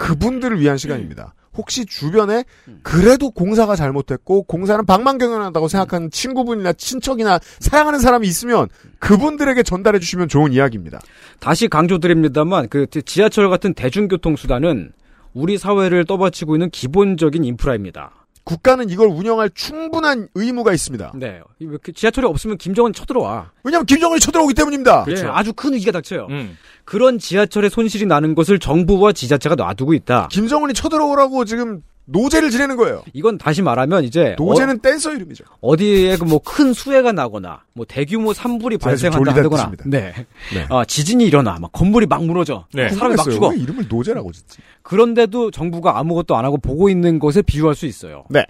[0.00, 1.34] 그분들을 위한 시간입니다.
[1.52, 2.44] 혹시 주변에
[2.82, 10.52] 그래도 공사가 잘못됐고 공사는 방망경연하다고 생각하는 친구분이나 친척이나 사랑하는 사람이 있으면 그분들에게 전달해 주시면 좋은
[10.52, 11.00] 이야기입니다.
[11.38, 14.92] 다시 강조드립니다만 그 지하철 같은 대중교통 수단은
[15.34, 18.19] 우리 사회를 떠받치고 있는 기본적인 인프라입니다.
[18.50, 21.12] 국가는 이걸 운영할 충분한 의무가 있습니다.
[21.14, 21.40] 네.
[21.60, 23.52] 이렇게 지하철이 없으면 김정은 쳐들어와.
[23.62, 25.06] 왜냐하면 김정은이 쳐들어오기 때문입니다.
[25.08, 26.26] 예, 아주 큰 위기가 닥쳐요.
[26.30, 26.58] 음.
[26.84, 30.26] 그런 지하철의 손실이 나는 것을 정부와 지자체가 놔두고 있다.
[30.32, 31.82] 김정은이 쳐들어오라고 지금
[32.12, 33.02] 노제를 지내는 거예요.
[33.12, 35.44] 이건 다시 말하면 이제 노제는 어, 댄서 이름이죠.
[35.60, 39.72] 어디에 그뭐큰 수해가 나거나 뭐 대규모 산불이 발생한다 하거나.
[39.86, 40.12] 네.
[40.52, 40.66] 네.
[40.68, 42.88] 아, 지진이 일어나 막 건물이 막 무너져 네.
[42.88, 43.24] 사람이 막.
[43.30, 44.58] 죽어 왜 이름을 노제라고 짓지?
[44.82, 48.24] 그런데도 정부가 아무것도 안 하고 보고 있는 것에 비유할 수 있어요.
[48.28, 48.44] 네.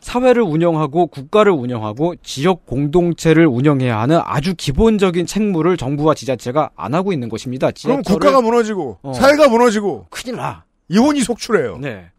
[0.00, 7.12] 사회를 운영하고 국가를 운영하고 지역 공동체를 운영해야 하는 아주 기본적인 책무를 정부와 지자체가 안 하고
[7.12, 7.70] 있는 것입니다.
[7.84, 9.12] 그럼 지하철을- 국가가 무너지고 어.
[9.12, 10.64] 사회가 무너지고 큰일 나.
[10.88, 11.78] 이혼이 속출해요.
[11.80, 12.10] 네.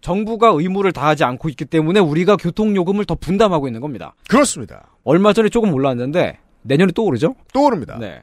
[0.00, 4.14] 정부가 의무를 다하지 않고 있기 때문에 우리가 교통 요금을 더 분담하고 있는 겁니다.
[4.28, 4.88] 그렇습니다.
[5.04, 7.34] 얼마 전에 조금 올랐는데 내년에 또 오르죠?
[7.52, 7.98] 또 오릅니다.
[7.98, 8.20] 네.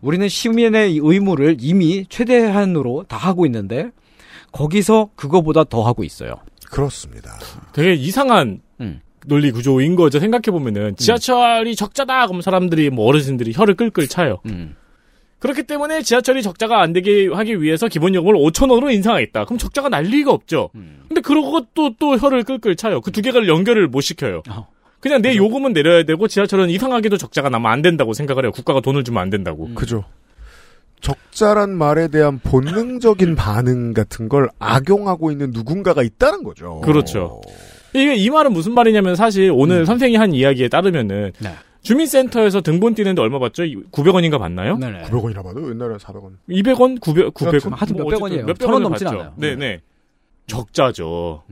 [0.00, 3.90] 우리는 시민의 이 의무를 이미 최대한으로 다 하고 있는데
[4.52, 6.34] 거기서 그거보다 더 하고 있어요.
[6.70, 7.38] 그렇습니다.
[7.72, 9.00] 되게 이상한 음.
[9.26, 10.20] 논리 구조인 거죠.
[10.20, 14.38] 생각해 보면은 지하철이 적자다 그러면 사람들이 뭐 어르신들이 혀를 끌끌 차요.
[14.46, 14.76] 음.
[15.38, 19.44] 그렇기 때문에 지하철이 적자가 안 되게 하기 위해서 기본 요금을 5천 원으로 인상하겠다.
[19.44, 20.70] 그럼 적자가 날 리가 없죠.
[20.74, 21.02] 음.
[21.08, 23.00] 근데 그러고 또또 혀를 끌끌 차요.
[23.00, 24.42] 그 두 개가 연결을 못 시켜요.
[24.50, 24.68] 어.
[25.00, 28.52] 그냥 내 요금은 내려야 되고 지하철은 이상하게도 적자가 나면 안 된다고 생각을 해요.
[28.52, 29.66] 국가가 돈을 주면 안 된다고.
[29.66, 29.74] 음.
[29.76, 30.04] 그죠.
[31.00, 36.80] 적자란 말에 대한 본능적인 반응 같은 걸 악용하고 있는 누군가가 있다는 거죠.
[36.80, 37.40] 그렇죠.
[37.94, 41.52] 이게 이 말은 무슨 말이냐면 사실 오늘 선생이 한 이야기에 따르면은 네.
[41.82, 43.62] 주민센터에서 등본 띄는데 얼마 받죠?
[43.62, 44.76] 900원인가 받나요?
[44.76, 45.02] 네네.
[45.04, 45.70] 900원이나 받아요?
[45.70, 46.32] 옛날에 400원.
[46.48, 47.70] 200원, 900, 900원.
[47.76, 48.44] 하여튼 몇백 원이에요.
[48.46, 49.08] 몇백 넘진 받죠.
[49.08, 49.32] 않아요.
[49.36, 49.80] 네네.
[50.46, 51.42] 적자죠.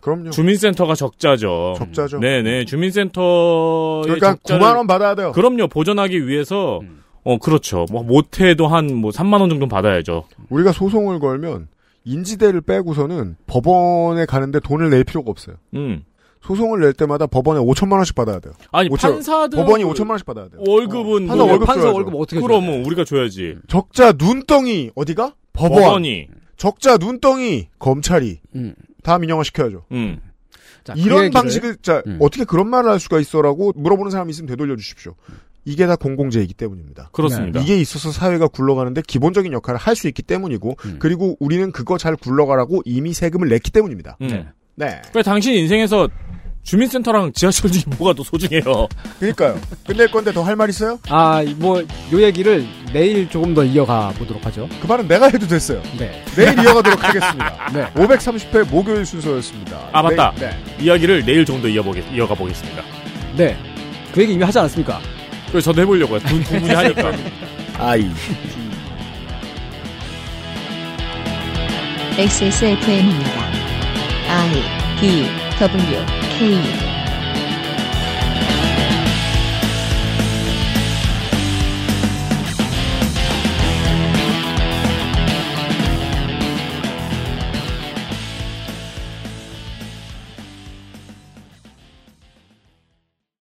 [0.00, 0.30] 그럼요.
[0.30, 1.74] 주민센터가 적자죠.
[1.76, 2.18] 적자죠.
[2.20, 2.64] 네네.
[2.64, 5.32] 주민센터의 그러니까 적자를 9만 원 받아야 돼요.
[5.32, 5.68] 그럼요.
[5.68, 7.02] 보존하기 위해서 음.
[7.22, 7.84] 어 그렇죠.
[7.90, 10.24] 뭐 못해도 한 뭐 3만 원 정도 는 받아야죠.
[10.48, 11.68] 우리가 소송을 걸면
[12.04, 15.56] 인지대를 빼고서는 법원에 가는데 돈을 낼 필요가 없어요.
[15.74, 16.02] 음.
[16.42, 18.54] 소송을 낼 때마다 법원에 5천만 원씩 받아야 돼요.
[18.72, 20.60] 아니 오천- 판사들 법원이 5천만 원씩 받아야 돼요.
[20.66, 21.94] 월급은 판사 뭐- 월급 판사 줘야죠.
[21.96, 23.56] 월급 어떻게 그럼 줘야 뭐 우리가 줘야지.
[23.68, 25.34] 적자 눈덩이 어디가?
[25.52, 25.82] 법원.
[25.82, 26.28] 법원이.
[26.56, 28.40] 적자 눈덩이 검찰이.
[28.56, 28.74] 음.
[29.02, 29.84] 다 민영화 시켜야죠.
[29.92, 30.20] 음.
[30.84, 32.18] 자, 그 이런 얘기를- 방식을 자 음.
[32.20, 35.14] 어떻게 그런 말을 할 수가 있어라고 물어보는 사람이 있으면 되돌려 주십시오.
[35.66, 37.10] 이게 다 공공재이기 때문입니다.
[37.12, 37.60] 그렇습니다.
[37.60, 40.96] 이게 있어서 사회가 굴러가는데 기본적인 역할을 할 수 있기 때문이고 음.
[40.98, 44.16] 그리고 우리는 그거 잘 굴러가라고 이미 세금을 냈기 때문입니다.
[44.22, 44.48] 음.
[44.74, 44.86] 네.
[44.86, 45.02] 네.
[45.10, 46.08] 그러니까 당신 인생에서
[46.62, 48.86] 주민센터랑 지하철 중에 뭐가 더 소중해요?
[49.18, 49.58] 그러니까요.
[49.86, 50.98] 끝낼 건데 더 할 말 있어요?
[51.08, 54.68] 아, 뭐, 요 얘기를 내일 조금 더 이어가 보도록 하죠.
[54.80, 55.82] 그 말은 내가 해도 됐어요.
[55.98, 56.22] 네.
[56.36, 57.70] 내일 이어가도록 하겠습니다.
[57.72, 57.86] 네.
[57.94, 59.88] 530회 목요일 순서였습니다.
[59.92, 60.34] 아 맞다.
[60.38, 60.50] 네.
[60.78, 62.82] 이야기를 내일 좀더 이어보겠, 이어가 보겠습니다.
[63.36, 63.56] 네.
[64.12, 65.00] 그 얘기 이미 하지 않았습니까?
[65.48, 66.18] 그래서 저도 해보려고요.
[66.20, 67.12] 두, 두 분이 하니까.
[67.78, 68.10] 아이.
[72.18, 73.59] XSFM입니다.
[74.32, 74.62] I
[75.00, 75.26] D
[75.58, 76.89] W K